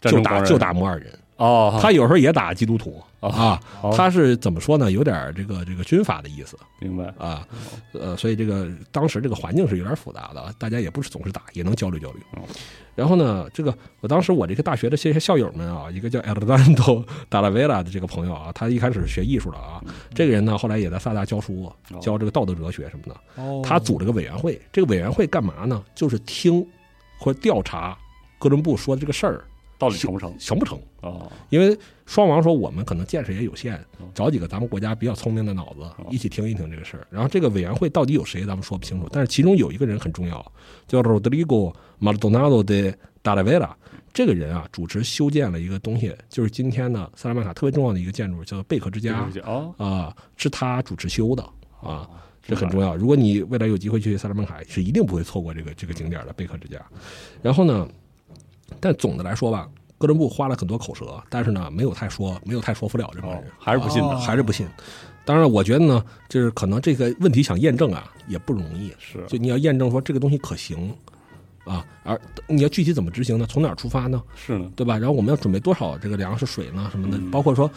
[0.00, 3.58] 就打就打摩尔人，哦，他有时候也打基督徒啊。
[3.82, 4.90] 哦他是怎么说呢？
[4.90, 7.46] 有点这个这个军阀的意思明白啊，
[7.92, 12.42] 呃，所以这个当时这个环境是有点复杂的，大家也不是总是打，也能交流交流哦。
[12.94, 19.82] 然后呢，这个我当时我这个大学的这些校友们啊，一个叫 d a l a v e l a 的这个朋友啊，他一开始是学艺术的啊，
[20.14, 21.72] 这个人呢后来也在萨大教书，
[22.02, 23.42] 教这个道德哲学什么的。
[23.42, 25.82] 哦他组了个委员会，这个委员会干嘛呢？
[25.94, 26.66] 就是听
[27.18, 27.96] 或者调查
[28.38, 29.44] 哥伦布说的这个事儿
[29.80, 30.38] 到底成不成？
[30.38, 30.78] 成不成。
[31.00, 37.06] 哦，因为双王说我们可能见识也有限嗯，找几个咱们国家比较聪明的脑子哦一起听一听这个事儿。
[37.08, 39.08] 然后这个委员会到底有谁，咱们说不清楚。
[39.10, 40.52] 但是其中有一个人很重要，
[40.86, 43.70] 叫 Rodrigo Maldonado de Dalavera
[44.12, 51.42] 这个人啊，主持修建了一个东西，就是今天呢萨拉曼卡特别重要的一个建筑，叫做贝壳之家哦啊，是他主持修的
[51.80, 52.06] 啊。
[52.42, 52.68] 这很。
[52.70, 52.96] 重要。
[52.96, 56.80] 如果你未来有机会去萨拉曼卡，是一定不会错过这个这个景点的贝壳之家。
[57.42, 57.86] 然后呢，
[58.78, 59.68] 但总的来说吧，
[59.98, 64.66] 哥伦布花了很多口舌，但是呢，没有太说，没有太说服了这帮人，哦还是不信的啊还是不信。
[65.24, 68.92] 当然，我觉得呢，就是可能这个问题想验证啊，也不容易。
[68.98, 70.92] 是就你要验证说这个东西可行
[71.64, 72.18] 啊，而
[72.48, 73.46] 你要具体怎么执行呢？
[73.48, 74.22] 从哪儿出发呢？
[74.34, 74.96] 是呢，对吧？
[74.96, 76.88] 然后我们要准备多少这个粮食、水呢？
[76.90, 77.70] 什么的，嗯包括说，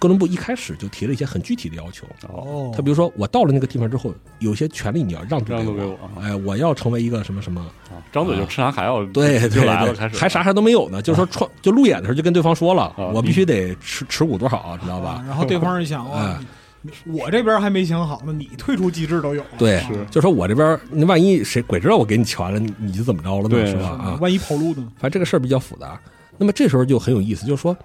[0.00, 2.06] 哥伦布一开始就提了一些很具体的要求。
[2.28, 11.00] 哦，哦他比如说，我到了那个地方之后，有些权利你要让渡让渡给给我啊哎，我要成为一个什么什么，啊张嘴就吃啥还要对对就来了，开始还啥啥都没有呢。
[11.02, 15.24] 就是说创就路演的时候就跟对方说了，啊我必须得持持股多少，知道啊吧？
[15.28, 19.44] 然后对方一想 啊哎，我这边还没想好呢，你退出机制都有。
[19.58, 23.48] 对啊，就说我这边，那万一谁鬼知道我给你钱了，你你就怎么着了呢？
[23.50, 23.88] 对是吧？
[23.88, 24.88] 啊，万一跑路呢？
[24.98, 26.00] 反正这个事儿比较复杂。
[26.38, 27.76] 那么这时候就很有意思，就是说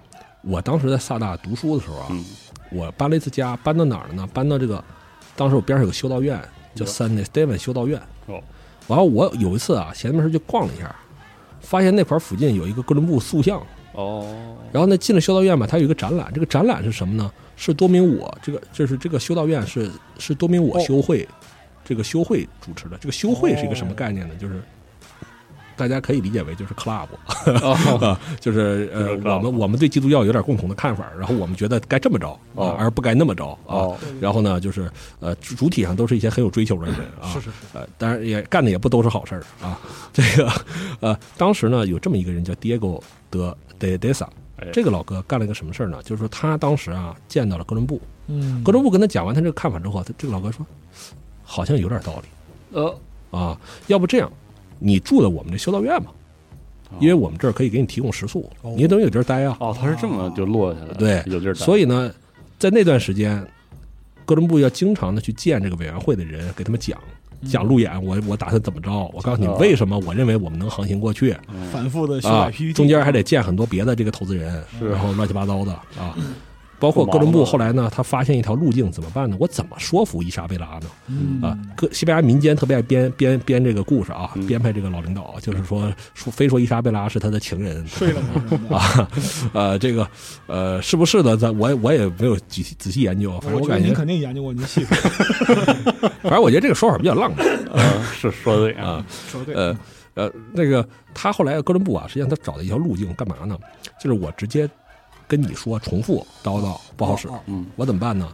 [0.46, 2.24] 我当时在萨大读书的时候啊，嗯
[2.70, 4.28] 我搬了一次家，搬到哪儿了呢？
[4.32, 4.82] 搬到这个，
[5.34, 6.40] 当时我边上有个修道院，
[6.74, 8.00] 叫 San Esteban 修道院。
[8.26, 8.42] 哦，
[8.88, 10.94] 完了我有一次啊，闲着没事就逛了一下，
[11.60, 13.60] 发现那块儿附近有一个哥伦布塑像。
[13.92, 17.30] 哦，然后呢，进了修道院吧，它有一个展览，这个展览是什么呢？
[17.56, 21.26] 是多明我这个，就是这个修道院是是多明我哦修会，
[21.84, 22.98] 这个修会主持的。
[22.98, 24.34] 这个修会是一个什么概念呢？
[24.38, 24.60] 就是
[25.76, 27.06] 大家可以理解为就是 club
[27.62, 27.98] 哦。
[28.04, 32.68] 啊，就是呃就是我们我们对基督教有点共同的看法，然后我们觉得该这么着哦。
[32.68, 33.56] 啊，而不该那么着啊。
[33.66, 39.78] 哦，然后呢，就是呃，主主体上都是一些很有追求的人啊，是是是，呃，当然也干的也不都是好事儿啊。
[40.12, 40.50] 这个
[41.00, 46.02] 呃，当时呢有这么一个人叫 Diego 德德德萨哎，这个老哥干了一个什么事儿呢？
[46.02, 50.64] 就是说他当时啊见到了哥伦布，嗯，哥伦布跟他讲完他这个看法之后，他这个老哥说，
[51.42, 52.28] 好像有点道理。
[52.72, 52.98] 呃，
[53.30, 54.32] 啊，要不这样，
[54.78, 56.12] 你住在我们这修道院吧，
[57.00, 58.74] 因为我们这儿可以给你提供食宿，哦。
[58.76, 59.56] 你等于有地儿待啊。
[59.60, 62.12] 哦，他是这么就落下来了，对有地儿待，所以呢，
[62.58, 63.44] 在那段时间，
[64.24, 66.98] 哥伦布要经常的去见这个委员会的人，给他们讲
[67.44, 69.56] 讲路演，我我打算怎么着，我告诉你哦。
[69.60, 71.36] 为什么我认为我们能航行过去。
[71.52, 71.66] 嗯。
[71.72, 76.16] 反复的修啊改 PPT，，中间还得见很多别的这个投资人，然后乱七八糟的啊。
[76.78, 79.36] 包括哥伦布后来呢，他发现一条路径，怎么办呢？
[79.40, 80.82] 我怎么说服伊莎贝拉呢？
[81.08, 88.20] 嗯啊，各西班牙民间特别爱编编编这个故事啊，嗯编排这个老领导，就是说说非说伊莎贝拉是他的情人，睡了
[88.76, 89.08] 啊，
[89.52, 90.06] 呃，这个
[90.46, 91.36] 呃，是不是的？
[91.36, 94.96] 咱我也我也没有仔细仔细研究，反正我感觉，您肯定研究过您细说，
[96.22, 99.04] 反正我觉得这个说法比较浪漫呃 是说的对啊。
[99.30, 99.78] 说对，呃
[100.14, 103.56] 呃，那个他后来哥伦布啊，实际上他找的一条路径干嘛呢？
[104.00, 104.68] 就是我直接
[105.28, 108.28] 跟你说重复叨叨不好使，哦嗯我怎么办呢？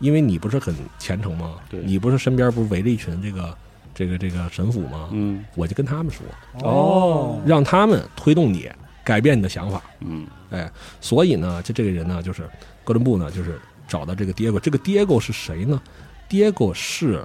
[0.00, 1.54] 因为你不是很虔诚吗？
[1.70, 3.56] 对你不是身边不是围着一群这个
[3.94, 5.08] 这个这个神父吗？
[5.12, 6.26] 嗯我就跟他们说，
[6.68, 8.68] 哦，让他们推动你
[9.04, 9.82] 改变你的想法。
[10.00, 10.70] 嗯哎，
[11.00, 12.48] 所以呢，就这个人呢，就是
[12.82, 14.58] 哥伦布呢，就是找到这个 Diego。
[14.58, 15.80] 这个 Diego 是谁呢
[16.28, 17.24] ？Diego 是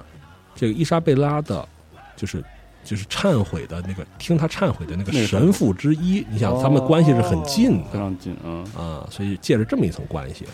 [0.54, 1.68] 这个伊莎贝拉的，
[2.16, 2.42] 就是
[2.90, 6.26] 就是忏悔的那个听他忏悔的那个神父之一。
[6.28, 10.44] 你想，他们关系是很近的非常近，啊，啊，所以借着这么一层关系，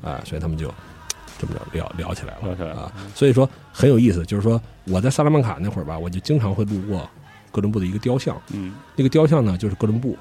[0.00, 0.72] 啊，所以他们就
[1.38, 2.92] 这么着聊聊起来了聊起来了啊。
[3.14, 7.06] 所以说很有意思，就是说我在萨拉曼卡那会儿吧，我就经常会路过
[7.50, 10.16] 哥伦布的一个雕像，嗯，那个雕像呢就是哥伦布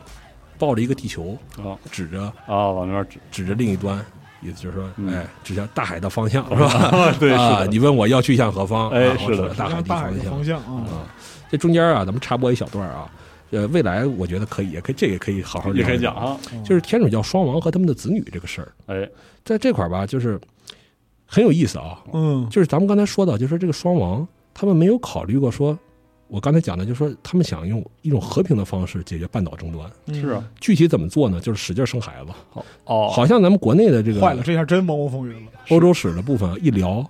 [0.60, 3.98] 抱着一个地球，哦指着啊，往那边指，指着另一端，
[4.42, 7.14] 意思就是说，嗯哎，指向大海的方向，是吧？
[7.18, 8.90] 对，啊，你问我要去向何方？
[8.90, 11.08] 哎是的指着大海的方方向啊，啊。
[11.52, 13.12] 这中间啊，咱们插播一小段啊，
[13.50, 19.10] 呃，未来我觉得可以，也可以，这个可以好好也可以讲啊，就是天主教双王和他们的子女这个事儿，哎，
[19.44, 20.40] 在这块儿吧，就是
[21.26, 22.00] 很有意思啊。
[22.14, 25.78] 嗯，就是咱们刚才说到，就是说这个双王，他们没有考虑过说，
[26.30, 29.92] 我刚才讲的，就是说他们想用一种和平的方式解决半岛争端。
[30.14, 31.42] 是啊，具体怎么做呢？
[31.42, 32.32] 就是使劲生孩子。
[32.50, 37.06] 好哦，好像咱们国内的这个坏了，这下真汪汪风云了，欧洲史的部分一聊，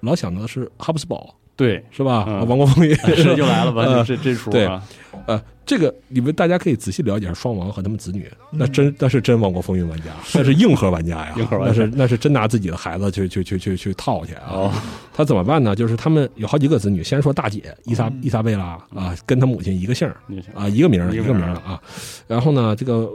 [0.00, 2.24] 老想到的是哈布斯堡，对，是吧？
[2.44, 3.82] 王国风云是又来了吧？
[3.82, 4.82] 呃这这出对啊，
[5.26, 14.48] 呃，这个你们大家可以仔细了解双王和他们子女，嗯那真那是真王国风云玩家，那是硬核玩家呀， 硬核玩家那是那是真拿自己的孩子去去去去去套去啊。
[14.50, 14.72] 哦，
[15.14, 15.74] 他怎么办呢？
[15.74, 20.06] 就是他们有好几个子女，先说大姐伊莎嗯伊莎贝拉啊，跟他母亲一个姓
[20.54, 21.80] 啊，一个名一个名啊。
[22.26, 23.08] 然后呢，这个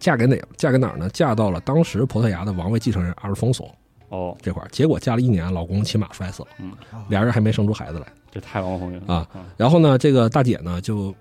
[0.00, 1.08] 嫁给哪嫁给哪儿呢？
[1.10, 3.72] 嫁到了当时葡萄牙的王位继承人阿尔丰索
[4.12, 6.72] 哦，这块儿，结果嫁了一年，老公骑马摔死了，嗯，
[7.08, 8.06] 俩人还没生出孩子来。
[8.30, 11.14] 这太王红云了啊，然后呢，这个大姐呢就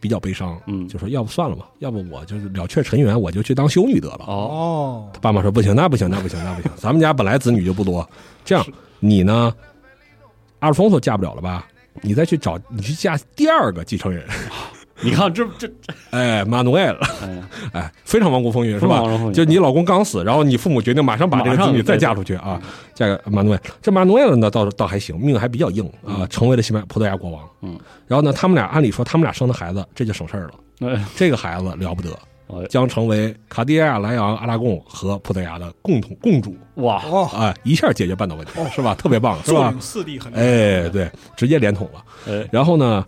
[0.00, 4.24] 比较悲伤，嗯，就说要不算了吧，要不我就是了却尘缘，我就去当修女得了。
[4.26, 8.08] 哦，他，爸妈说不行，那不行，那不行，那不行， 咱们家本来子女就不多，
[8.44, 8.66] 这样
[8.98, 9.54] 你呢，
[10.60, 11.66] 阿尔丰索嫁不了了吧？
[12.02, 14.26] 你再去找，你去嫁第二个继承人，
[15.04, 15.70] 你看这这，
[16.10, 16.98] 哎，马努埃尔，
[17.72, 19.02] 哎非常王国风云是吧？
[19.02, 22.60] 王风云就你老公刚死，然后你父母决定马上把这个子女再嫁出去啊，
[22.94, 23.62] 嫁给马努埃尔。
[23.80, 27.42] 这马努埃尔呢，倒倒还行，命还比较硬啊，成为了西班牙葡萄牙国王。
[27.62, 30.88] 嗯，然后呢，他们俩按理说他们俩生的孩子，这就省事儿了。
[30.88, 32.10] 哎，这个孩子了不得
[32.48, 38.94] 哎，将成为卡地亚、莱昂、阿拉贡和葡萄牙的共同共主哇，哦，啊，一下解决半岛问题，是吧？
[38.94, 39.72] 特别棒，是吧？
[39.80, 42.02] 四地很，哎，对，直接连统了。
[42.28, 43.04] 哎，然后呢，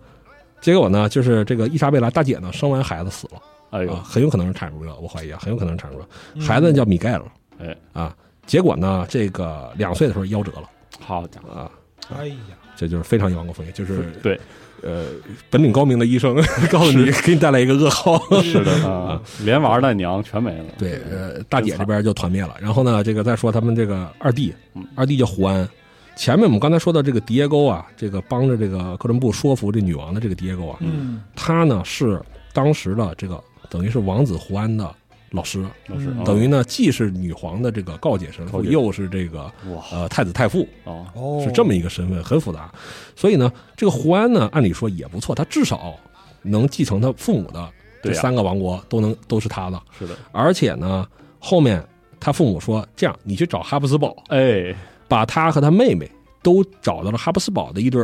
[0.63, 3.43] 结果呢，就是这个伊莎贝拉大姐呢，生完孩子死了。
[3.71, 3.93] 哎呦。
[3.93, 7.23] 啊，，很有可能是产褥热，我怀疑啊，很有可能是产褥孩子叫米盖尔。
[7.59, 10.71] 哎，啊，结果呢，这个两岁的时候夭折了。
[11.01, 11.71] 好家伙，啊，
[12.17, 12.37] 哎呀，
[12.77, 14.39] 这就是非常有王国风云，就是 对，
[14.83, 15.07] 呃，
[15.51, 16.37] 本领高明的医生
[16.71, 18.19] 告诉你，给你带来一个噩耗。
[18.43, 22.55] 是的啊，连娃带娘全没了，对，呃，大姐这边就团灭了。
[22.61, 25.69] 然后呢，这个再说他们这个二弟嗯，二弟叫胡安。
[26.17, 32.21] 前面我们刚才说到这个迪耶沟啊，这个帮着这个哥伦布说服这女王的这个迪耶沟啊，嗯，他呢是
[32.53, 34.95] 当时的这个等于是王子胡安的
[35.31, 36.25] 老师，老师嗯。
[36.25, 38.69] 等于呢既是女皇的这个告解神父，解。
[38.69, 39.45] 又是这个
[39.75, 39.83] 哇。
[39.91, 42.71] 呃太子太傅，哦，哦，是这么一个身份，很复杂。
[43.17, 45.95] 所以呢，这个胡安呢，按理说也不错，他至少
[46.43, 47.69] 能继承他父母的
[48.03, 48.21] 这对呀。
[48.21, 51.09] 三个王国都能都是他的，是的，而且呢，
[51.39, 51.83] 后面
[52.21, 54.75] 他父母说，这样你去找哈布斯堡，哎，
[55.13, 56.11] 把他和他妹妹
[56.43, 58.03] 都找到了哈布斯堡的一对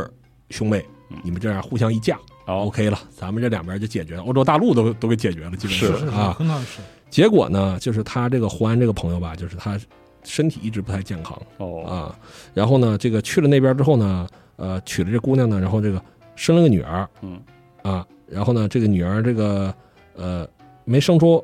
[0.51, 0.85] 兄妹，
[1.23, 6.37] 你们这样互相一架哦，OK 了，咱们这两边就解决了，欧洲大陆都都给解决了，基本上是是是啊。
[6.39, 9.81] 很好是，结果呢，就是他这个胡安这个朋友吧，就是他
[10.23, 12.19] 身体一直不太健康哦啊。
[12.53, 15.99] 然后呢，这个去了那边之后呢，呃，娶了这姑娘呢，然后这个
[16.37, 17.41] 生了个女儿嗯
[17.83, 18.07] 啊。
[18.27, 19.75] 然后呢，这个女儿这个
[20.15, 20.47] 呃
[20.85, 21.43] 没生出，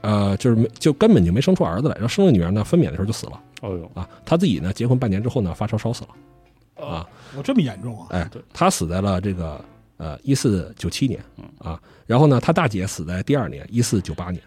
[0.00, 1.94] 呃，就是没就根本就没生出儿子来。
[1.96, 3.90] 然后生了女儿呢，分娩的时候就死了哦呦。
[3.94, 4.08] 啊。
[4.24, 7.08] 他自己呢，结婚半年之后呢，发烧烧死了啊。
[7.36, 8.06] 我这么严重啊？
[8.10, 9.64] 哎对，他死在了这个
[9.96, 11.44] 呃一四九七年嗯。
[11.58, 14.42] 啊，然后呢，他大姐死在第二年一四九八年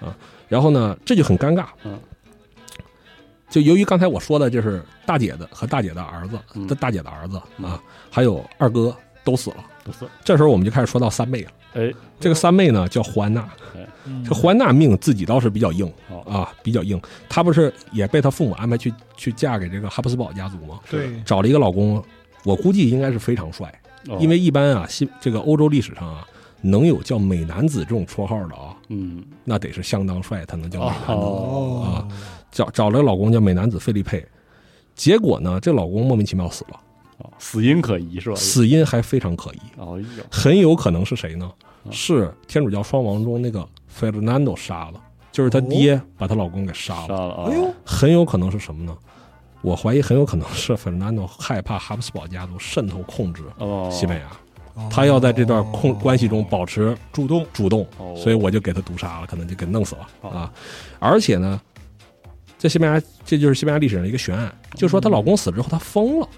[0.00, 0.16] 啊，
[0.48, 1.98] 然后呢，这就很尴尬，嗯，
[3.48, 6.38] 就由于刚才我说的，就是大姐的和大姐的儿子
[6.74, 7.70] 大姐的儿子嗯。
[7.70, 8.94] 啊，还有二哥
[9.24, 11.50] 都死了，不是这时候我们就开始说到三妹了。
[11.74, 11.92] 哎。
[12.20, 13.48] 这个三妹呢叫胡安娜，
[14.06, 16.20] 嗯这胡安娜命自己倒是比较硬哦。
[16.20, 17.00] 啊，比较硬。
[17.28, 20.78] 她不是也被她父母安排去去嫁给这个哈布斯堡家族吗？
[20.88, 22.00] 对，找了一个老公，
[22.44, 23.72] 我估计应该是非常帅。
[24.08, 24.16] 哦。
[24.20, 26.24] 因为一般啊，西这个欧洲历史上啊，
[26.60, 29.24] 能有叫美男子这种绰号的啊，嗯。
[29.42, 31.04] 那得是相当帅才能叫美男子。
[31.08, 31.82] 哦。
[31.84, 32.06] 啊
[32.52, 34.24] 找找了个老公叫美男子费利佩，
[34.94, 36.78] 结果呢，这老公莫名其妙死了，哦
[37.38, 38.36] 死因可疑是吧？
[38.36, 40.24] 死因还非常可疑，哦呦。
[40.30, 41.50] 很有可能是谁呢？
[41.84, 41.90] 啊。
[41.90, 45.00] 是天主教双王中那个费尔南多杀了，
[45.30, 47.44] 就是他爹把她老公给杀了，杀了啊！
[47.48, 48.96] 哎呦，很有可能是什么呢？
[49.62, 58.12] 我怀疑很有可能是费尔南多害怕哈布斯堡家族渗透控制哦，西班牙，他要在这段控哦关系中保持主动，主动，哦。
[58.16, 60.30] 所以我就给他毒杀了，可能就给弄死了哦。
[60.30, 60.52] 啊！
[60.98, 61.60] 而且呢，
[62.58, 66.28] 在西班牙，这就是西班牙历史上的一个悬案，就说她老公死了之后，她疯了，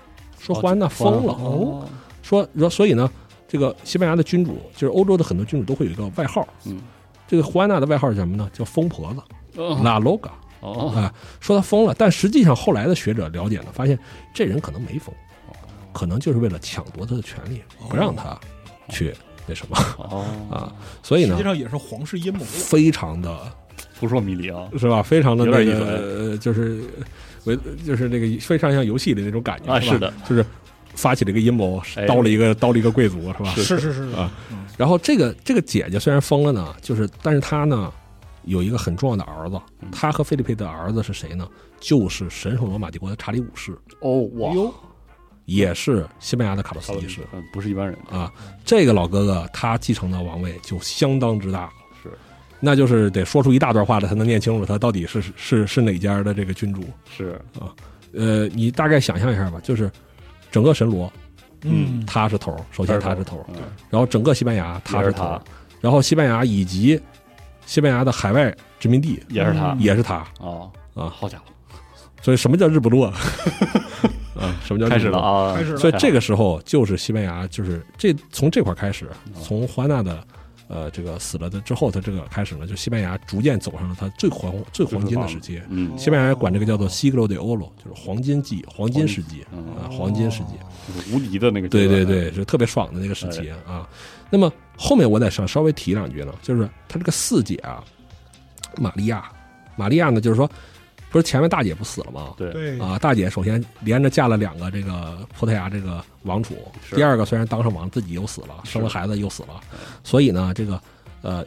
[0.44, 1.88] 说胡安娜疯了，
[2.22, 3.10] 说说所以呢，
[3.48, 6.78] 这个西班牙的君主，就是欧洲的很多君主都会有一个外号，嗯，
[7.26, 8.50] 这个胡安娜的外号是什么呢？
[8.52, 9.20] 叫疯婆子
[9.60, 10.28] 哦拉 loga
[10.60, 13.98] 哦啊，说她疯了，但实际上后来的学者了解呢，发现
[14.34, 15.14] 这人可能没疯，
[15.92, 18.38] 可能就是为了抢夺她的权利，不让她
[18.90, 19.14] 去
[19.46, 19.76] 那什么
[20.50, 20.70] 啊，
[21.02, 22.44] 所以呢实际，上也是皇室阴谋。
[22.44, 23.34] 非常的。
[23.98, 24.68] 扑朔迷离啊！
[24.76, 25.00] 是吧？
[25.00, 26.82] 非常的那个，就是
[27.44, 30.44] 为就是那个非常像游戏的那种感觉啊，是的，就是
[30.94, 33.52] 发起了一个阴谋哎，刀了一个刀了一个贵族，是吧？
[33.56, 34.32] 是是是啊，
[34.76, 37.92] 然后这个这个姐姐虽然疯了呢，就是但是她呢
[38.44, 39.90] 有一个很重要的儿子，嗯。
[39.90, 41.48] 她和菲利佩的儿子是谁呢？
[41.80, 44.52] 就是神圣罗马帝国的查理五世，哦哇
[45.44, 47.94] 也是西班牙的卡洛斯一世嗯，不是一般人。
[48.10, 48.32] 啊。
[48.64, 51.74] 这个老哥哥他继承的王位就相当之大，是
[52.64, 56.82] 那就是得说出一大段话来才能念清楚他到底是是是哪家的这个君主。
[57.16, 57.68] 是啊
[58.16, 59.90] 呃，你大概想象一下吧，就是
[60.50, 61.12] 整个神罗
[61.62, 63.56] 嗯，他是头儿，首先他是头儿，嗯
[63.90, 65.40] 然后整个西班牙他是头
[65.80, 67.00] 然后西班牙以及
[67.66, 71.44] 西班牙的海外殖民地也是他嗯也是他哦啊，好家伙，
[72.22, 73.06] 所以什么叫日不落？
[74.38, 75.18] 啊，什么叫日不落开始了？
[75.18, 80.24] 啊，开始了所以这个时候就是西班牙，就是这从这块开始，哦从胡安娜的
[80.68, 85.60] 呃这个死了的之后，他这个开始呢，就西班牙逐渐走上了他最黄最黄金的时期。
[85.68, 90.52] 嗯，西班牙管这个叫做 siglo de oro，就是黄金纪、黄金世纪嗯啊，黄金世纪。
[90.86, 93.88] 就是无敌的那个对，对对，是特别爽的那个时期啊。
[94.28, 97.82] 那么后面我得稍稍微提两句呢，就是他这个四姐啊，
[98.76, 99.24] 玛利亚，
[99.76, 100.50] 玛利亚呢，就是说，
[101.14, 102.34] 不是前面大姐不死了吗？
[102.36, 106.56] 对对啊，大姐首先连着嫁了两个这个葡萄牙这个王储，
[106.90, 109.60] 第二个虽然当上王，自己又死了，生了孩子又死了，
[110.02, 110.80] 所以呢，这个
[111.22, 111.46] 呃，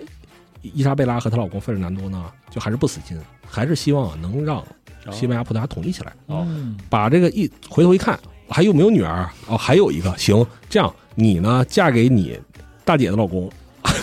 [0.61, 4.63] 伊莎贝拉和她老公费尔南多呢，就还是不死心，还是希望啊能让
[5.11, 6.13] 西班牙葡萄牙统一起来。
[6.27, 9.29] 哦嗯把这个一回头一看，还有没有女儿？
[9.47, 12.39] 哦，还有一个，行，这样你呢嫁给你
[12.85, 13.51] 大姐的老公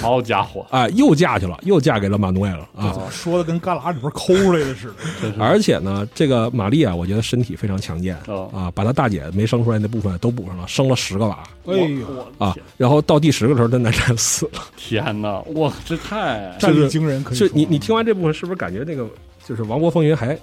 [0.00, 2.96] 好家伙，哎、又嫁去了，又嫁给了马努埃了啊。
[3.10, 4.94] 说的跟旮旯里边抠出来的似的。
[5.20, 12.06] 真是 而且呢，这个玛丽啊，我觉得身体非常强健哦啊，把她大姐没生出来那部分都补上了，生了十个娃哎呦，
[12.38, 12.54] 我啊。
[12.76, 14.60] 然后到第十个时候，真难产死了。
[14.76, 19.06] 天哪，哇，这太战力惊人，可是你你听完这部分，是不是感觉那个
[19.46, 20.38] 就是《王国风云》还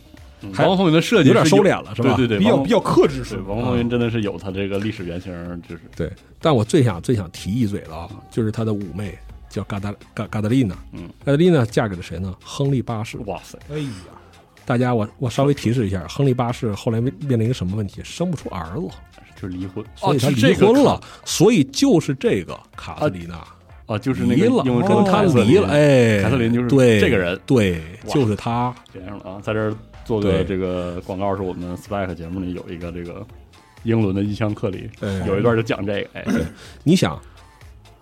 [0.52, 2.16] 还王国风云的设计有点收敛了，是吧？
[2.16, 3.24] 对对对，比较比较克制？
[3.48, 5.32] 王国风云真的是有他这个历史原型，
[5.70, 9.18] 就是对，但我最想最想提一嘴的啊，就是他的五妹
[9.52, 12.36] 叫嘎达嘎嘎达丽娜，嗯，嘎达丽娜嫁给了谁呢？
[12.44, 13.18] 亨利八世。
[13.26, 13.90] 哇塞，哎呀，
[14.66, 18.02] 大家我我稍微提示一下，亨利八世后来面面临一个什么问题？
[18.04, 18.88] 生不出儿子，
[19.36, 23.46] 就是离婚，所以他离婚了，所以就是这个卡特琳娜。
[23.88, 27.38] 啊，就是那，个因为跟他凯瑟琳离了，哎，凯瑟琳就是对这个人。
[27.46, 29.76] 对，就是他，这样了啊，在这儿
[30.06, 33.26] 做个这个广告，是我们 Spike 节目里有一个这个
[33.84, 35.22] 英伦的异乡克里，哎。
[35.28, 36.26] 有一段就讲这个，哎，
[36.86, 37.22] 你想，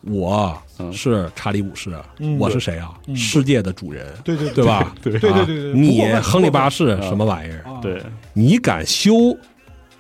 [0.02, 2.94] 我嗯是查理五世，嗯我是谁啊？
[3.08, 4.96] 嗯世界的主人，对对对吧？
[5.02, 7.64] 对对对啊对对，你亨利八世啊什么玩意儿？
[7.70, 8.02] 啊对，
[8.34, 9.38] 你敢修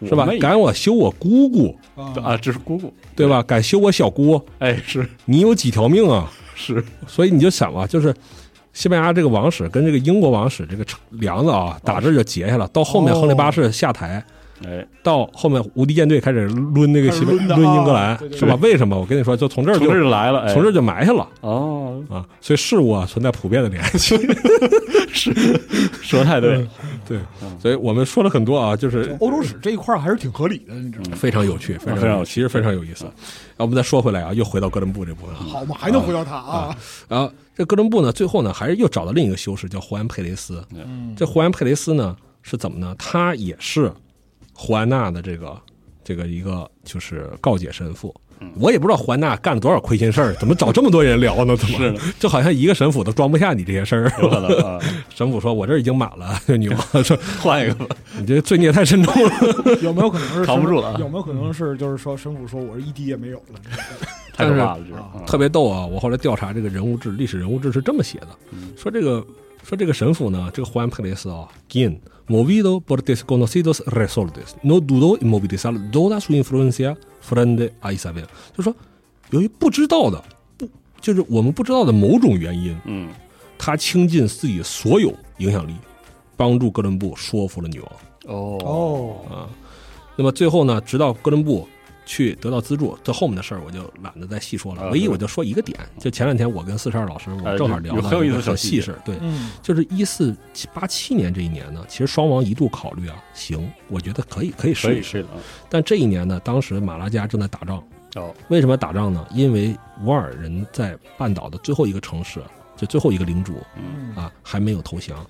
[0.07, 3.43] 是吧敢我修我姑姑，啊啊，这是姑姑，对吧？
[3.43, 6.31] 敢修我小姑，哎，是你有几条命啊？
[6.55, 8.13] 是，所以你就想吧，就是
[8.71, 12.65] 西班牙这个王室跟这个英国王室这个梁子啊，打这就结下了。
[12.69, 14.23] 到后面哦亨利八世下台，
[14.65, 18.55] 哎，到后面无敌舰队开始抡那个西抡英格兰，是吧？
[18.61, 18.99] 为什么？
[18.99, 22.25] 我跟你说，就从这儿就来了，哎从这儿就埋下了哦，啊。
[22.41, 24.17] 所以事物啊存在普遍的联系。
[25.11, 25.33] 是
[26.01, 26.67] 说得太对了，
[27.07, 31.17] 对嗯，所以我们说了很多啊，就是欧洲史这一块还是挺合理的，你知道吗？
[31.17, 33.05] 非常有趣，非常有趣其实非常有意思。
[33.05, 35.41] 然后我们再说回来啊，又回到哥伦布这部分啊。
[35.41, 36.77] 好嘛，还能回到他啊？
[37.07, 40.63] 然后这哥伦布呢，最后呢，还是又找到另一个修士，叫胡安佩雷斯。
[40.75, 42.95] 嗯这胡安佩雷斯呢是怎么呢？
[42.97, 43.91] 他也是
[44.61, 45.57] 胡安娜的这个
[46.03, 48.13] 这个一个就是告解神父。
[48.55, 51.57] 我也不知道胡安娜干了多少亏心事儿，怎么找这么多人聊呢？
[51.57, 54.11] 怎么，就好像一个神父都装不下你这些事儿。
[54.21, 54.79] 有可能啊，
[55.13, 59.31] 神父说：“我这已经满了。”女王说换一个吧，：“你这罪孽太深重了。
[59.83, 63.59] 有没有可能是扛不住了啊有没有可能是就是说神父说我这一滴也没有了？
[64.33, 65.85] 太可怕了，这啊是”特别逗啊！
[65.85, 69.21] 我后来调查这个人物志，历史人物志是这么写的：嗯说这个
[69.63, 78.75] 说这个神父呢，这个胡安佩雷斯啊，Gin movido por desconocidos resortes, no dudó en movilizar toda su influencia frente a Isabel，就说
[79.31, 80.23] 由于不知道的
[80.57, 80.67] 不
[80.99, 83.09] 就是我们不知道的某种原因，嗯，
[83.57, 85.73] 他倾尽自己所有影响力，
[86.35, 87.91] 帮助哥伦布说服了女王
[88.25, 89.49] 哦哦，啊。
[90.15, 91.67] 那么最后呢，直到哥伦布
[92.09, 94.89] 去得到资助，这后面的事儿我就懒得再细说了。
[94.89, 100.35] 唯一我就说一个点，就前两天我跟四十二老师我正好聊了很 有意思到一个小细事，对，嗯就是一四
[100.73, 105.23] 八七年这一年呢，其实双王一度考虑啊，行，我觉得可以可以试一试。
[105.69, 107.77] 但这一年呢，当时马拉加正在打仗，
[108.15, 109.23] 哦，为什么打仗呢？
[109.31, 112.41] 因为瓦尔人在半岛的最后一个城市，
[112.75, 115.23] 就最后一个领主嗯，啊，还没有投降。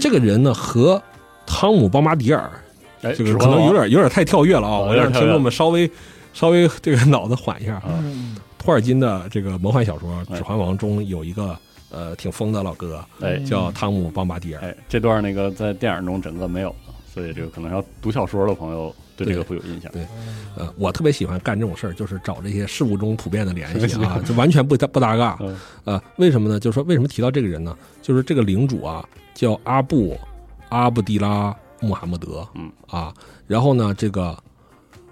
[0.00, 1.00] 这个人呢，和
[1.46, 2.50] 汤姆·邦巴迪尔，
[3.02, 5.90] 哎，这个可能有点有点太跳跃了啊，哦我让听众们稍微
[6.32, 7.74] 稍微这个脑子缓一下。
[7.76, 11.56] 啊嗯托尔金的这个魔幻小说《哎指环王》中有一个
[11.88, 14.60] 呃挺疯的老哥，哎叫汤姆·邦巴迪尔。
[14.60, 19.90] 哎，这段那个在电影中整个没有了，所以这个可能要读小说的朋友对这个会有印象。
[19.92, 20.06] 对
[20.58, 25.38] 呃，我特别喜欢干这种事儿，就是找这些事物中普遍的联系啊， 就完全不搭不搭嘎。
[25.40, 26.60] 嗯呃，为什么呢？
[26.60, 27.74] 就是说为什么提到这个人呢？
[28.02, 30.18] 就是这个领主啊，叫阿布
[30.68, 32.70] 阿布迪拉穆罕默德，嗯。
[32.86, 33.12] 啊，
[33.46, 34.36] 然后呢，这个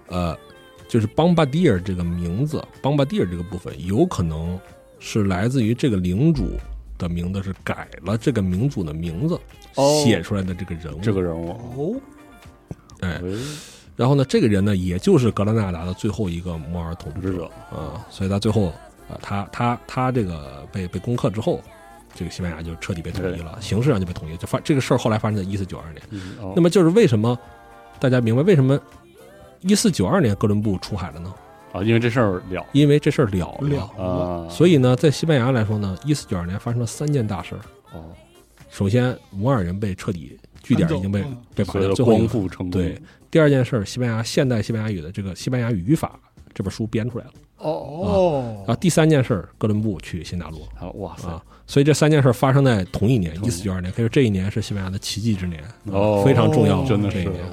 [0.07, 0.37] 呃，
[0.87, 4.59] 就是邦巴迪尔这个名字，邦巴迪尔这个部分有可能
[4.99, 6.51] 是来自于这个领主
[6.97, 9.39] 的名字是改了这个民族的名字
[9.75, 10.03] 哦。
[10.03, 12.01] 写出来的这个人物，这个人物，哦，
[13.01, 13.21] 哎，哎
[13.95, 18.67] 然后呢，这个人呢，也就是格拉纳达的最后一个摩尔统治者统治者，啊，所以他最后
[19.09, 21.61] 啊，他他他这个被被攻克之后，
[22.19, 26.03] 这个西班牙就彻底被统一了，形式上就被统一，就发这个事儿后来发生在一四九二年。
[26.09, 27.39] 嗯哦那么就是为什么
[27.97, 28.77] 大家明白为什么
[29.61, 31.33] 一四九二年哥伦布出海了呢？
[31.71, 37.61] 啊，因为这事儿了因为这事儿了了啊，所以呢，在西班牙来说呢，一四九二年发生了三件大事儿。
[37.93, 38.11] 哦，
[38.69, 41.23] 首先，摩尔人被彻底据点已经被
[41.55, 43.01] 被拔掉，所谓的最后一个光复成功，对，
[43.31, 46.19] 第二件事儿，西班牙现代西班牙语的这个西班牙语语法
[46.53, 47.31] 这本书编出来了。
[47.59, 48.55] 哦。
[48.59, 56.23] 然后第三件事儿，哥伦布去新大陆啊，哇塞，啊，所以这三件事儿发生在同一年，一四九二年，可以说这一年是西班牙的奇迹之年，哦。
[56.25, 57.23] 非常重要，真的是。
[57.23, 57.43] 这一年。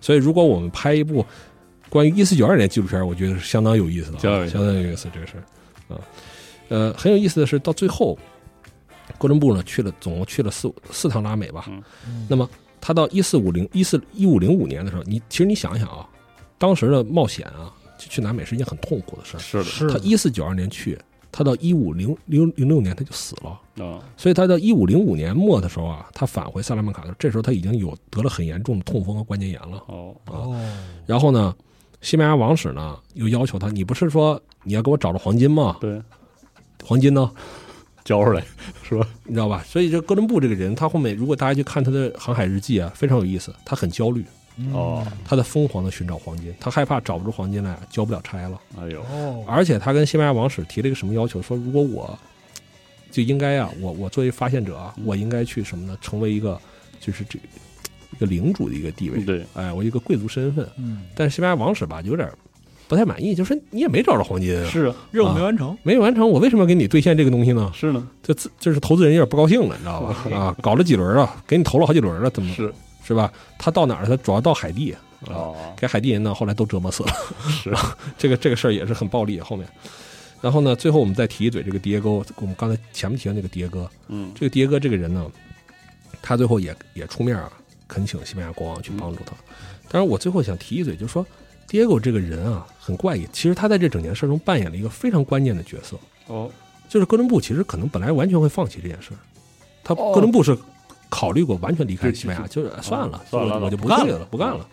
[0.00, 1.24] 所以如果我们拍一部
[1.88, 5.08] 关于一四九二年纪录片，我觉得是相当有意思的啊，相当有意思。
[5.12, 6.00] 这个事儿啊。
[6.68, 8.18] 呃，很有意思的是，到最后，
[9.18, 11.66] 哥伦布呢去了，总共去了四五四趟拉美吧。
[12.06, 12.26] 嗯。
[12.28, 12.48] 那么
[12.80, 16.08] 他到一四五零一四一五零五年的时候，你其实你想一想啊，
[16.56, 17.70] 当时的冒险啊，
[18.02, 19.40] 去去南美是一件很痛苦的事儿。
[19.40, 20.98] 是的，是他一四九二年去，
[21.30, 29.82] 他到一五零零零六年他就死了，啊，所以他到一五零五年末的时候啊，他返回萨拉曼卡的时候，这时候他已经有得了很严重的痛风和关节炎了。
[29.86, 30.60] 哦，哦，
[31.06, 31.54] 然后呢，
[32.00, 35.76] 西班牙王室呢又要求他，你不是说你要给我找着黄金吗？
[35.80, 36.02] 对，
[36.84, 37.30] 黄金呢？
[38.04, 38.44] 交出来
[38.82, 39.06] 是吧？
[39.22, 39.62] 你知道吧？
[39.64, 43.54] 所以这哥伦布这个人，他后面如果大家去看他的航海日记啊，非常有意思。
[43.64, 44.26] 他很焦虑，
[44.72, 48.60] 哦，他在疯狂的寻找黄金，他害怕找不出黄金来，交不了差了。
[48.78, 51.40] 哎呦，哦，而且他跟西班牙王室提了一个什么要求？
[51.40, 52.18] 说如果我
[53.10, 55.96] 就应该啊，我我作为发现者啊，我应该去什么呢？
[56.00, 56.60] 成为一个
[57.00, 57.38] 就是这
[58.14, 60.68] 一个领主的一个地位，对，哎，我一个贵族身份。
[60.76, 62.30] 嗯，但是西班牙王室吧，有点
[62.88, 67.72] 不太满意，就说你也没找着黄金啊，是啊，任务没完成，没完成，我为什么要给你兑现这个东西呢？
[67.74, 70.14] 是呢，这自就是投资人有点不高兴了，你知道吧？
[70.36, 72.54] 啊，搞了几轮了，给你投了好几轮了，怎么？
[72.54, 72.70] 是
[73.04, 73.32] 是吧？
[73.58, 74.06] 他到哪儿？
[74.06, 74.98] 他主要到海地，啊，
[75.28, 77.12] 哦，给海地人呢后来都折磨死了。
[77.48, 77.72] 是
[78.16, 79.40] 这个这个事儿也是很暴力。
[79.40, 79.68] 后面，
[80.40, 85.30] 然后呢，最后我们再提一嘴这个迭戈，我们刚才前面提到那个迭戈，嗯，这个迭戈这个人呢，
[86.20, 87.50] 他最后也也出面啊，
[87.88, 89.32] 恳请西班牙国王去帮助他。
[89.88, 91.26] 当然，我最后想提一嘴，就是说
[91.68, 93.28] ，Diego 这个人啊，很怪异。
[93.32, 95.96] 其实他在这整件事中扮演了一个非常关键的角色，
[96.28, 96.50] 哦，
[96.88, 99.18] 就是哥伦布其实可能本来完全会放弃这件事儿，
[99.84, 100.56] 他哦哥伦布是
[101.14, 104.66] 考虑过完全离开西班牙，就算了，算了我我就不不干了去了，不干了。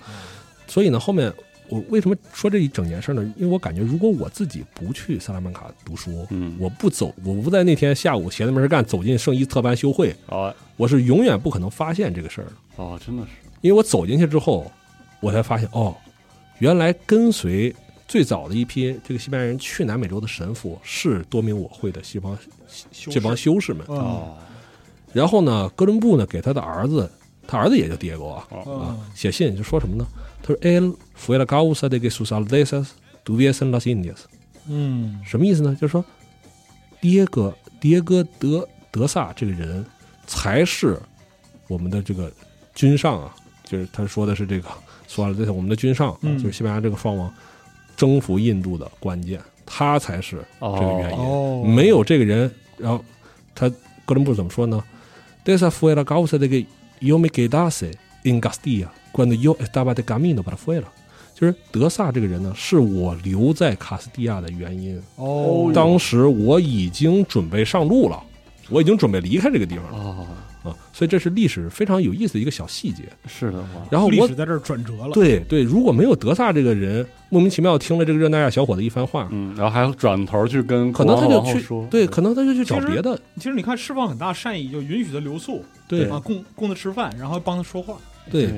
[0.67, 1.33] 所以呢，后面
[1.67, 3.21] 我为什么说这一整件事呢？
[3.35, 12.53] 因为我感觉，如果我自己不去萨拉曼卡读书，嗯，我不走，我不在那天下午闲着没事干，走进圣伊斯特班修会，哦我是永远不可能发现这个事儿的。
[12.77, 13.29] 哦，真的是，
[13.59, 14.71] 因为我走进去之后，
[15.19, 15.93] 我才发现哦，
[16.59, 17.75] 原来跟随
[18.07, 22.37] 最早的一批这个西班牙人去南美洲的神父是多明我会的西方
[22.91, 23.85] 这帮修士们。
[23.89, 24.37] 嗯哦
[25.13, 27.09] 然后呢，哥伦布呢给他的儿子，
[27.47, 30.05] 他儿子也叫迭戈啊哦啊嗯，写信就说什么呢？
[30.41, 32.89] 他说：“El fue la causa de que sus aldezas
[33.25, 34.19] tuviesen las Indias。”
[34.71, 35.75] 嗯什么意思呢？
[35.79, 36.05] 就是说，
[37.01, 39.83] 迭戈迭戈德德萨这个人
[40.27, 40.99] 才是
[41.67, 42.31] 我们的这个
[42.75, 43.35] 君上啊，
[43.65, 44.69] 就是他说的是这个
[45.07, 47.33] 说了， 这是我们的君上，嗯就是西班牙这个双王
[47.97, 51.17] 征服印度的关键，他才是这个原因。
[51.17, 53.03] 哦，没有这个人，然后
[53.55, 53.67] 他
[54.05, 54.83] 哥伦布怎么说呢
[55.45, 56.65] ？Desa fue la causa de que
[56.99, 57.91] yo me quedase
[58.23, 60.87] en Castilla cuando yo estaba de camino para fuera。
[61.33, 65.01] 就是德萨这个人呢，是我留在卡斯蒂亚的原因。
[65.15, 68.21] 哦，当时我已经准备上路了，
[68.69, 70.27] 我已经准备离开这个地方了哦，
[70.69, 73.03] 啊，所以这是历史非常有意思的一个小细节。
[73.27, 75.11] 是的，哇，然后我历史在这儿转折了。
[75.13, 87.97] 对对，如果没有德萨这个人，莫名其妙听了这个热那亚小伙的一番话，嗯，然后还转头去跟可能他就去说，对，可能他就去找别的，其实你看，释放很大善意，就允许他留宿对啊，供供他吃饭，然后帮他说话
[88.31, 88.49] 对。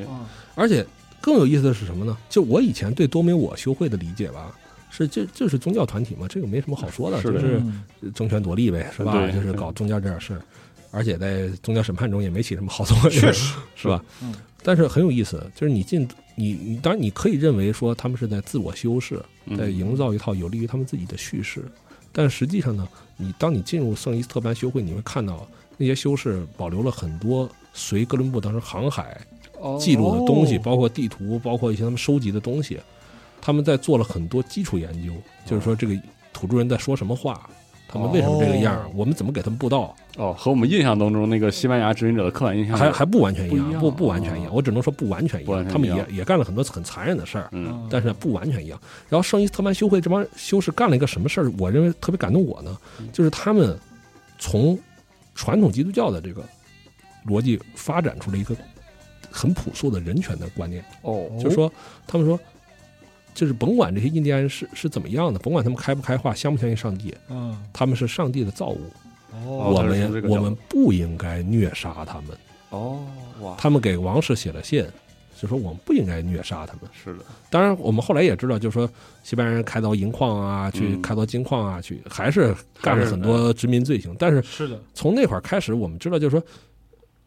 [0.55, 0.85] 而且
[1.21, 2.17] 更有意思的是什么呢？
[2.29, 4.51] 就我以前对多明我修会的理解吧，
[4.89, 7.83] 是这这是宗教团体嘛，这个没什么好说的，是的就是嗯
[8.13, 9.13] 争权夺利呗，是吧？
[9.13, 10.41] 对就是搞宗教这点事儿，
[10.91, 14.03] 而且在宗教审判中也没起什么好作用，确实 是吧？
[14.21, 14.33] 嗯
[14.63, 21.65] 但是很有意思，就是你进你你当然你可以认为说他们是在自我修饰，嗯在营造一套有利于他们自己的叙事，
[22.11, 22.87] 但实际上呢，
[23.17, 29.19] 你当你进入圣伊斯特班修会，你会看到那些修士保留了很多随哥伦布当时航海
[29.79, 32.79] 记录的东西，哦包括地图，包括一些他们收集的东西。
[33.41, 35.11] 他们在做了很多基础研究，
[35.47, 35.99] 就是说这个
[36.31, 37.49] 土著人在说什么话，
[37.91, 45.67] 他们为什么这个样儿，哦我们怎么给他们布道，哦，和我们印象当中那个西班牙殖民者的刻板印象还还不完全一样，不样不不完全一样，哦我只能说不完全一样。
[45.67, 48.79] 他们也也干了很多很残忍的事儿，嗯但是不完全一样。
[49.09, 51.51] 然后圣伊斯特曼修会这帮修士干了一个什么事儿？
[51.57, 53.77] 我认为特别感动我呢，嗯就是他们
[54.39, 54.79] 从
[55.35, 56.43] 传统基督教的这个
[57.27, 58.55] 逻辑发展出了一个
[59.29, 61.71] 很朴素的人权的观念，哦就是说
[62.07, 62.39] 他们说。
[63.33, 68.81] 就是甭管这些印第安人是是怎么样的，甭管他们开不开化，相不相信上帝，嗯他们是上帝的造物，
[69.45, 72.37] 哦我们我们不应该虐杀他们。
[72.69, 73.05] 哦
[73.41, 74.85] 哇，他们给王室写了信，
[75.37, 76.83] 就说我们不应该虐杀他们。
[76.93, 78.89] 是的，当然，我们后来也知道，就是说
[79.23, 84.15] 西班牙人开凿银矿啊，去嗯开凿金矿啊，去还是干了很多殖民罪行。
[84.17, 86.43] 但是是的，从那会儿开始，我们知道，就是说，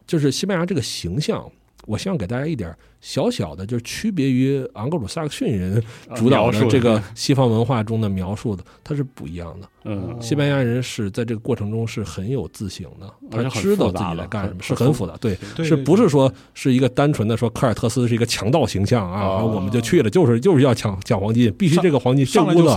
[0.06, 1.50] 就是西班牙这个形象，
[1.86, 2.74] 我希望给大家一点
[3.04, 5.80] 小小的，就是区别于昂格鲁萨克逊人
[6.16, 9.68] 主导的这个西方文化中的描述的，它是不一样的。
[9.86, 15.14] 嗯西班牙人是在这个过程中是很有自省的，他知道自己在干什么，是很复杂。
[15.20, 19.20] 对，是不是说是一个单纯的说科尔特斯是一个强盗形象啊？
[19.20, 22.74] 哦然后我们就去了，就是就是要抢抢黄金，必须这个黄金这屋子？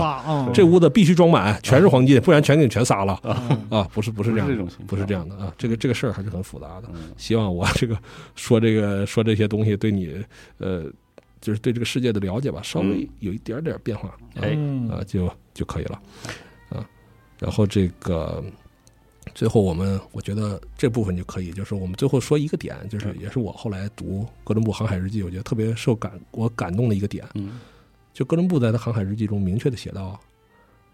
[0.52, 3.88] 这屋子必须装满，全是黄金，不然全给你全撒了嗯啊！
[3.94, 5.50] 不是不是这样不是这种情，况不是这样的啊！
[5.56, 6.90] 这个这个事儿还是很复杂的。
[6.92, 7.96] 嗯希望我这个
[8.36, 10.17] 说这个说这些东西对你
[10.58, 10.84] 呃，
[11.40, 13.08] 就是对这个世界的了解吧，稍微嗯。
[13.20, 16.00] 有一点点变化啊哎嗯啊就就可以了
[16.70, 16.88] 啊。
[17.38, 18.42] 然后这个
[19.34, 27.60] 最后我们我觉得这部分就可以，就是我们最后说一个点，就是也是我后来读哥伦布航海日记，我觉得特别受感我感动的一个点，嗯。
[28.12, 30.18] 就哥伦布在他航海日记中明确的写到，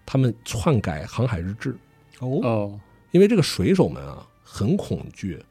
[0.04, 1.74] 他们篡改航海日志，
[2.18, 2.80] 哦哦。
[3.12, 5.42] 因为这个水手们啊很恐惧，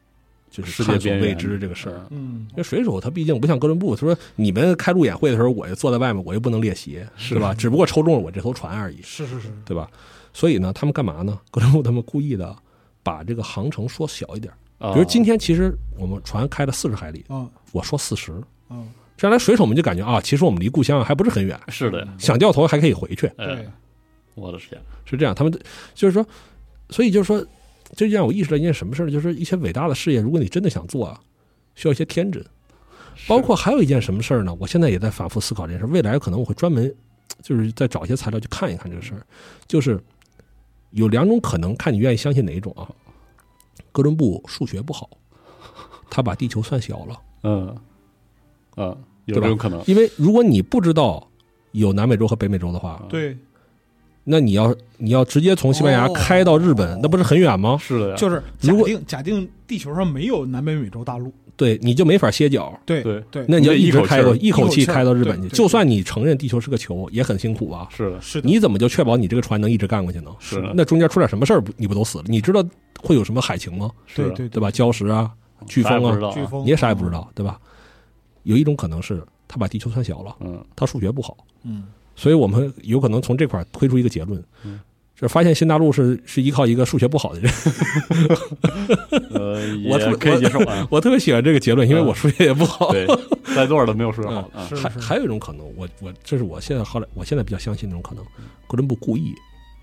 [0.56, 2.06] 就是世界探索未知这个事儿。
[2.10, 7.52] 嗯因为水手他毕竟不像哥伦布，他说你们开路演会的时候，我就坐在外面，我又不能列席，是吧？
[7.52, 9.90] 只不过抽中了我这艘船而已，是是是对吧？
[10.32, 11.36] 所以呢，他们干嘛呢？
[11.50, 12.54] 哥伦布他们故意的
[13.02, 18.32] 把这个航程缩小一点，哦比如今天其实我们船开了四十海里，啊我说四十，
[18.70, 18.86] 嗯
[19.16, 23.68] 这样来水手们就感觉啊，其实我们离故乡还不是很远，是的，想掉头还可以回去，哎对，
[24.34, 25.32] 我的天，是这样。
[25.34, 25.52] 他们
[25.94, 26.26] 就是说，
[26.90, 27.44] 所以就是说，
[27.94, 31.20] 这就让我意识到一件什么事儿，就是一些伟大的事业，如果你真的想做啊，
[31.74, 32.44] 需要一些天真。
[33.28, 34.54] 包括还有一件什么事儿呢？
[34.58, 36.92] 我现在也在反复思考这件事儿，未来可能我会专门
[37.40, 39.24] 就是再找一些材料去看一看这个事儿。
[39.66, 40.02] 就是
[40.90, 42.90] 有两种可能，看你愿意相信哪一种啊？
[43.92, 45.08] 哥伦布数学不好，
[46.10, 47.76] 他把地球算小了，嗯
[48.76, 49.80] 嗯有这种可能。
[49.86, 51.30] 因为如果你不知道
[51.70, 53.38] 有南美洲和北美洲的话，对，
[54.24, 57.76] 那你要你要直接从西班牙哦开到日本，那不是很远吗？
[57.80, 62.72] 是的呀，就是假如果定假定地球上没有南北美洲大陆，对，你就没法歇脚。
[62.86, 65.48] 对对对，那你就一直开过，一一口气开到日本去。
[65.50, 67.88] 就算你承认地球是个球，也很辛苦吧？
[67.90, 70.30] 是的，是的，你怎么就确保你这个船能一直干过去呢？
[70.40, 72.24] 是的，那中间出点什么事儿，不你不都死了？
[72.26, 72.64] 你知道
[73.00, 73.90] 会有什么海情吗？
[74.14, 74.70] 对对对吧？
[74.70, 75.30] 礁石啊，
[75.68, 77.60] 飓风啊，你也啥也不知道，对吧？
[78.44, 81.84] 有一种可能是他把地球算小了，嗯，他数学不好，嗯，
[82.16, 84.80] 所以我们有可能从这块儿推出一个结论嗯，
[85.16, 87.52] 这发现新大陆是是依靠一个数学不好的人。
[89.30, 90.86] 呃， 我可以接受啊。
[90.90, 92.90] 我特别喜欢这个结论，因为嗯我数学也不好。
[92.90, 93.06] 对，
[93.54, 94.66] 在座的没有数学好的啊。
[94.68, 98.24] 是是还还有一种可能，我我这是我现在后来我现在比较相信这种可能，
[98.66, 99.32] 哥伦布故意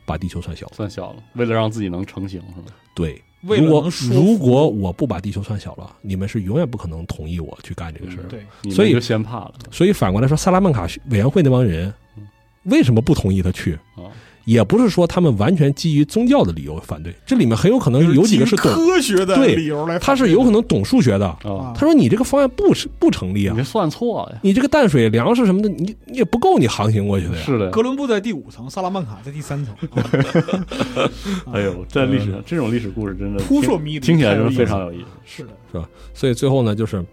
[0.06, 0.74] 把地球算小了。
[0.76, 2.76] 算小了，为了让自己能成型，是吧？
[2.94, 8.24] 对，为了如果如果我不把地球算小了，你们是永远不可能同意我去干这个事儿。
[8.28, 11.94] 对，所以就先怕了所以反过来说，萨拉曼卡委员会那帮人嗯
[12.64, 13.74] 为什么不同意他去？
[13.96, 14.10] 啊。
[14.46, 19.56] 也不是说他们完全基于宗教的理由反对，这里面很有可能有几个是懂，科学的对
[20.00, 21.28] 他是有可能懂数学的。
[21.28, 24.40] 啊，他说你这个方案不是不成立啊你，算错了呀。
[24.42, 27.44] 你这个淡水粮食什么的，你你也不够你航行过去的呀。
[27.44, 30.10] 是的，哥伦布在第五层，萨拉曼卡在第三层，啊
[31.54, 35.06] 哎呦，在历史上这种历史故事真的听扑朔迷离听起来真的太有意思非常有意思。
[35.24, 35.88] 是的，是吧？
[36.16, 37.06] 所以最后呢，就是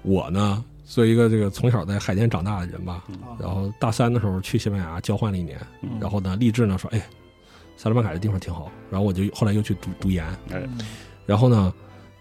[0.00, 5.90] 我呢，作为一个这个从小在海淀长大的人吧，啊然后大三的时候去西班牙交换了一年，嗯。
[6.00, 7.02] 然后呢，立志呢说，哎，
[7.76, 10.24] 萨拉曼卡这地方挺好，然后我就后来又去读读研，
[11.26, 11.72] 然后呢，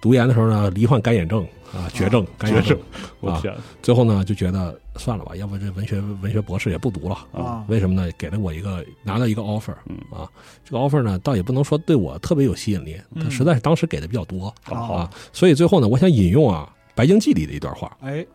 [0.02, 2.84] 读研的时候呢，罹患干眼症啊，绝症， 干眼症，啊
[3.20, 7.18] 我天，最后呢就觉得算了吧，要不这文学文学博士也不读了。
[7.34, 8.10] 啊，为什么呢？
[8.18, 9.98] 给了我一个拿到一个 offer 嗯。
[10.10, 10.30] 啊，
[10.64, 18.26] 这个 offer 呢，倒也不能说对我特别有吸引力，它嗯实在是当时给的比较多啊，所以最后呢，我想引用啊《白鲸记》里的一段话，哎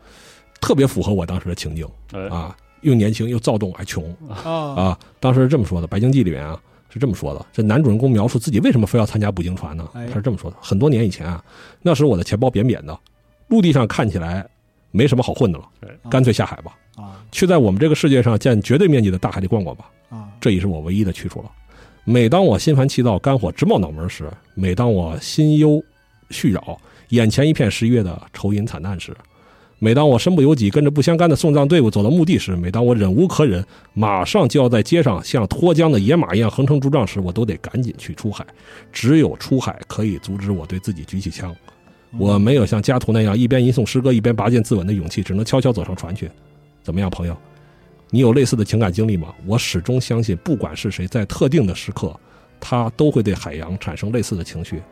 [0.61, 4.99] 特别符合我当时的情境哎，啊，又年轻又躁动还穷啊啊。
[5.21, 6.61] 当时是这么说的，《白鲸记》里面啊
[6.91, 9.89] 是这么说的，这男主人公描述自己为什么非要参加捕鲸船呢？
[9.95, 11.45] 哎他是这么说的：很多年以前啊，
[11.83, 12.99] 那时我的钱包扁扁的，
[13.49, 14.47] 陆地上看起来
[14.91, 15.69] 没什么好混的了，
[16.11, 19.91] 干脆下海吧，啊去在我们这个世界上占绝对面积的大海里逛逛吧。
[20.09, 21.51] 啊这已是我唯一的去处了。
[22.05, 25.83] 每当我心烦气躁、肝火直冒脑门时，每当我心忧
[26.31, 26.81] 絮扰、
[27.11, 29.15] 眼前一片十一月的愁云惨淡时，
[29.81, 33.65] 每当我身不由己跟着不相干的送葬队伍走到墓地时，每当我忍无可忍，
[33.95, 38.45] 马上就要在街上像脱缰的野马一样横冲直撞时，我都得赶紧去出海。
[38.93, 41.55] 只有出海可以阻止我对自己举起枪。
[42.19, 46.29] 我没有像家徒那样一边吟诵诗歌一边拔剑自刎的勇气，只能悄悄走上船去。
[46.83, 47.37] 怎么样，朋友？
[48.11, 49.33] 你有类似的情感经历吗？
[49.47, 52.19] 我始终相信，不管是谁，在特定的时刻，
[52.59, 54.83] 他都会对海洋产生类似的情绪。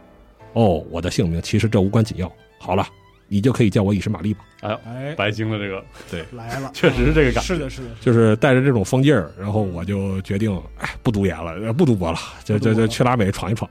[0.52, 2.30] 哦，我的姓名其实这无关紧要。
[2.58, 2.86] 好了，
[3.28, 4.40] 你就可以叫我以实玛丽吧。
[4.62, 4.78] 哎呦
[5.16, 13.70] 白鲸的这个对来了，确实是这个感觉是的，是的，就是带着这种风劲儿，然后我就决定，哎，不读研了，呃不读博了，就就就去拉美闯一闯。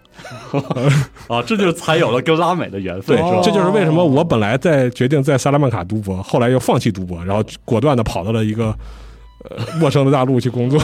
[1.27, 3.41] 啊， 这就是才有了跟拉美的缘分，对是吧？
[3.43, 8.67] 这就是为什么我本来在决定在萨拉曼卡读博，后来又放弃读博，然后果断的跑到了一个
[9.49, 10.79] 呃陌生的大陆去工作。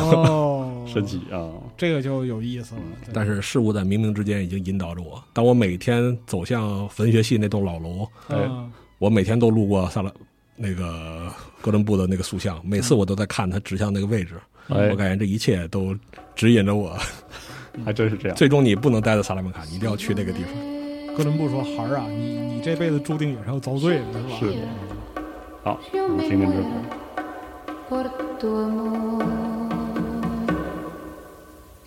[0.81, 1.51] 哦，神奇啊！
[1.77, 2.81] 这个就有意思了。
[3.13, 5.23] 但是事物在冥冥之间已经引导着我。
[5.33, 8.07] 当我每天走向文学系那栋老楼，
[8.97, 10.11] 我每天都路过萨拉
[10.55, 11.31] 那个
[11.61, 14.35] 哥伦布的那个塑像，每次我都在看他指向那个位置。
[14.69, 15.95] 哎我，感觉这一切都
[16.35, 16.97] 指引着我。
[17.85, 18.37] 还真是这样。
[18.37, 20.53] 最终你不能待在萨拉曼卡，你一定要去那个地方。
[21.15, 24.55] 哥伦布说：“孩儿啊，你你这辈子注定也是要遭罪的，是吧？”是的
[25.63, 26.67] 好，我们听听这首。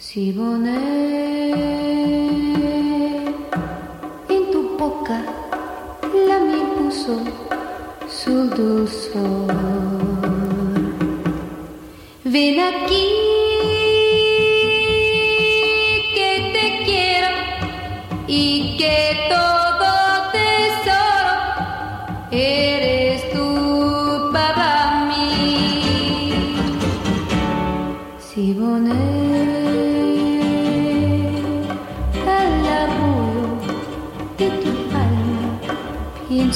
[0.04, 0.14] Amor.
[0.14, 1.52] Siboney,
[4.28, 5.20] en tu boca
[6.28, 7.18] la miel puso
[8.08, 9.54] su dulzor.
[12.24, 13.06] Ven aquí,
[16.14, 17.36] que te quiero
[18.26, 19.53] y que todo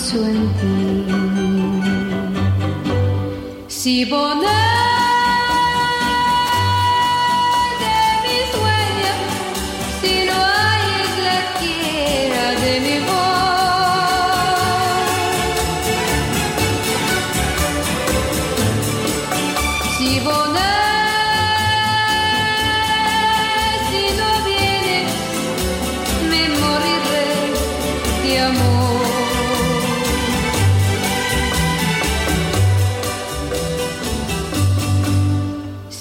[0.09, 0.23] 春
[0.59, 0.65] 天，
[3.69, 4.58] 希望能。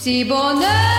[0.07, 0.96] Si bonheur.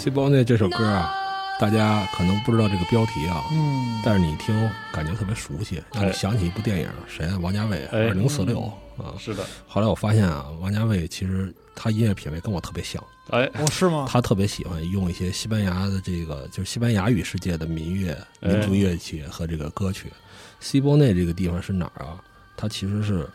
[0.00, 1.12] 害，C 包内这首歌啊，
[1.60, 4.54] 大家可能不知道这个标题啊，嗯，但是你一听
[4.92, 7.38] 感觉特别熟悉，让你想起一部电影，谁啊？
[7.40, 8.62] 王家卫，哎二零四六
[8.96, 9.14] 啊。
[9.18, 14.06] 是的，后来我发现啊，王家卫其实他音乐品味跟我特别像，哎，哦，是吗？
[14.08, 20.10] 他特别喜欢用一些西班牙的这个就是西班牙语世界的民乐、哎民族乐器和这个歌曲。
[20.60, 22.20] 西波内这个地方是哪儿啊？
[22.56, 23.28] 它其实是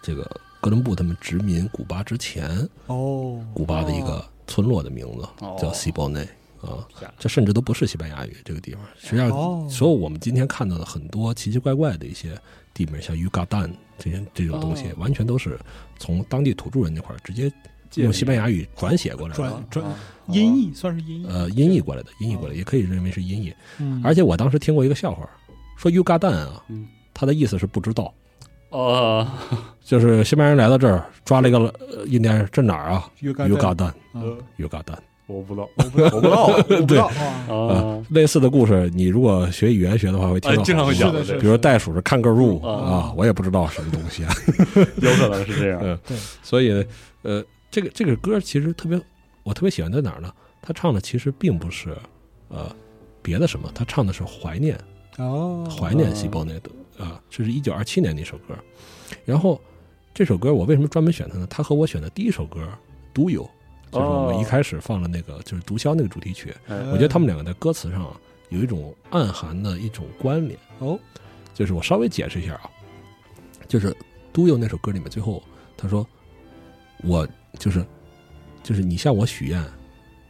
[0.00, 0.22] 这个
[0.60, 5.56] 哥伦布他们殖民古巴之前，哦，古巴的一个村落的名字哦。
[5.60, 6.26] 叫西伯内
[6.60, 6.82] 啊，
[7.20, 8.82] 这甚至都不是西班牙语这个地方。
[8.98, 12.36] 实际上，哦所有我们今天看到的很多奇奇怪怪的一些
[12.74, 15.56] 地名，像鱼嘎蛋这些这种东西哦，完全都是
[16.00, 17.52] 从当地土著人那块儿直接
[17.94, 19.62] 用西班牙语转写过来转的。
[19.70, 19.96] 转啊
[20.26, 23.54] 音译算是音译，呃，音译过来的，音译过来，也可以认为是音译。
[23.78, 24.02] 嗯。
[24.04, 25.26] 而且我当时听过一个笑话，
[25.78, 28.12] 说 “you got 蛋”啊嗯，它的意思是不知道，
[28.70, 29.26] 哦，
[29.82, 34.98] 就是西班牙人来到这儿抓了一个呃印第安人，这哪儿啊？Got 蛋嗯，you got 蛋。
[35.26, 37.06] 我不知道，我不知道，我不知道 我不知道
[37.54, 44.32] 啊，类似的故事，你如果学语言学的话，会听到，哎经常会讲是的是的比如袋鼠是看个入啊啊，我也不知道什么东西啊。
[45.02, 45.98] 有可能是这样，嗯。
[46.06, 46.72] 对，所以
[47.22, 48.98] 呃，这个这个歌其实特别，
[49.42, 50.32] 我特别喜欢在哪儿呢？
[50.62, 51.94] 他唱的其实并不是
[52.48, 52.74] 呃
[53.20, 54.78] 别的什么，他唱的是怀念，
[55.18, 58.54] 哦，怀念西伯内德啊，这是一九二七年的一首歌。
[59.24, 59.60] 然后
[60.12, 61.46] 这首歌我为什么专门选它呢？
[61.48, 62.60] 它和我选的第一首歌
[63.14, 63.48] 《Do You》，
[63.92, 68.20] 就是我们一开始放了那个就是毒枭那个主题曲，哎我觉得他们两个在歌词上啊
[68.50, 70.58] 有一种暗含的一种关联。
[70.80, 70.98] 哦，
[71.54, 72.70] 就是我稍微解释一下啊，
[73.66, 73.90] 就是
[74.32, 75.42] 《Do You》那首歌里面最后
[75.76, 76.06] 他说，
[77.04, 77.26] 我
[77.58, 77.84] 就是
[78.62, 79.64] 就是你向我许愿，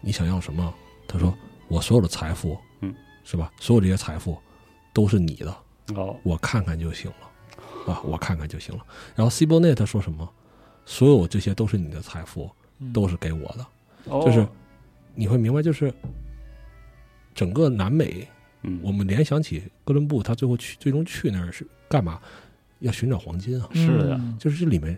[0.01, 0.73] 你想要什么？
[1.07, 1.35] 他说
[1.69, 3.51] 我所有的财富，嗯，是吧？
[3.59, 4.37] 所有这些财富
[4.93, 5.57] 都是你的，
[5.95, 8.85] 哦，我看看就行了，啊，我看看就行了。
[9.15, 10.29] 然后 C 波内他说什么？
[10.85, 12.93] 所有这些都是你的财富，嗯。
[12.93, 13.67] 都是给我的。
[14.05, 14.23] 哦。
[14.25, 14.47] 就是
[15.15, 15.93] 你会明白，就是
[17.35, 18.27] 整个南美，
[18.63, 22.21] 嗯，我们联想起哥伦布，他最后去最终去那儿是干嘛？
[22.81, 23.69] 要寻找黄金啊！
[23.75, 24.97] 是的就是这里面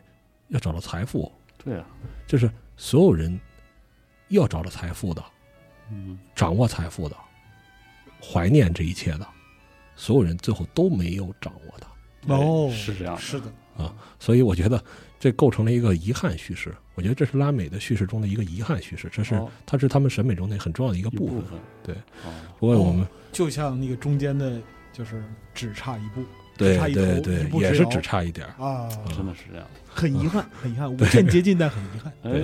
[0.49, 1.87] 要找到财富，对啊，
[2.27, 3.41] 就是所有人
[4.29, 5.25] 要找到财富的，
[5.91, 7.17] 嗯，掌握财富的，
[8.23, 9.27] 怀念这一切的，
[10.01, 12.35] 所有人最后都没有掌握它。
[12.35, 13.21] 哦，哎是这样的。
[13.21, 13.47] 是的。
[13.77, 14.83] 啊，所以我觉得
[15.19, 16.75] 这构成了一个遗憾叙事。
[16.95, 19.51] 我觉得这是拉美的叙事中的一个遗憾叙事，这是、哦。
[19.67, 21.37] 它是他们审美中的很重要的一个部分。
[21.37, 21.95] 部分，对，
[22.25, 24.59] 哦，不过我们、就像那个中间的，
[24.91, 25.23] 就是
[25.55, 26.23] 只差一步，
[26.79, 27.71] 差一头对对一，步之遥。
[27.71, 28.65] 也是只差一点儿。
[28.65, 32.13] 啊，真的是这样，很遗憾，很遗憾，无限接近，但很遗憾。
[32.23, 32.43] 哎，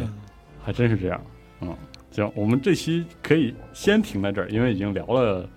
[0.62, 1.20] 还真是这样，
[1.60, 1.76] 嗯，
[2.12, 5.48] 行，我们这期可以先停在这儿，因为已经聊了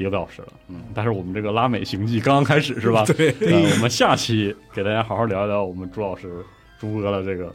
[0.00, 3.04] 一个多小时了，嗯，但是我们这个拉美行记刚刚开始是吧？
[3.14, 6.42] 对呃，我们下期给大家好好聊一聊我们朱老师
[6.78, 7.54] 朱哥的这个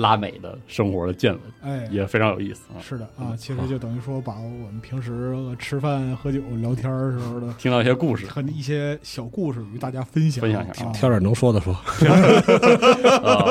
[0.00, 2.80] 拉美的生活的见闻，哎，也非常有意思啊。
[2.80, 11.72] 是的啊，其实就等于说把我们平时呃吃饭、喝酒、聊天儿时候的听到一些故事和一些小故事与大家分享分享一下啊挑点能说的说。
[13.22, 13.44] 啊，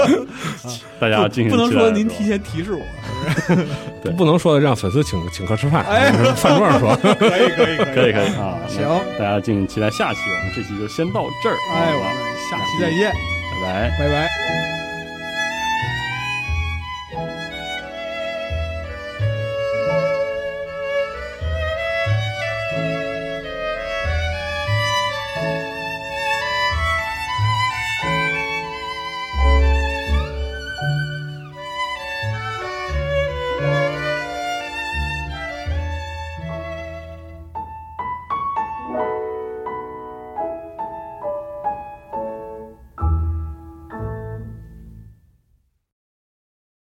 [1.00, 2.82] 大家不能说您提前提示我，
[4.02, 6.96] 对 不能说的让粉丝请请客吃饭，哎饭桌上说。
[6.96, 12.14] 可以可以可以可以啊，行，大家敬请期待下期，我们这期就先到这儿，哎，我们
[12.50, 13.12] 下期再见，
[13.62, 14.00] 拜拜。
[14.00, 14.79] 拜拜。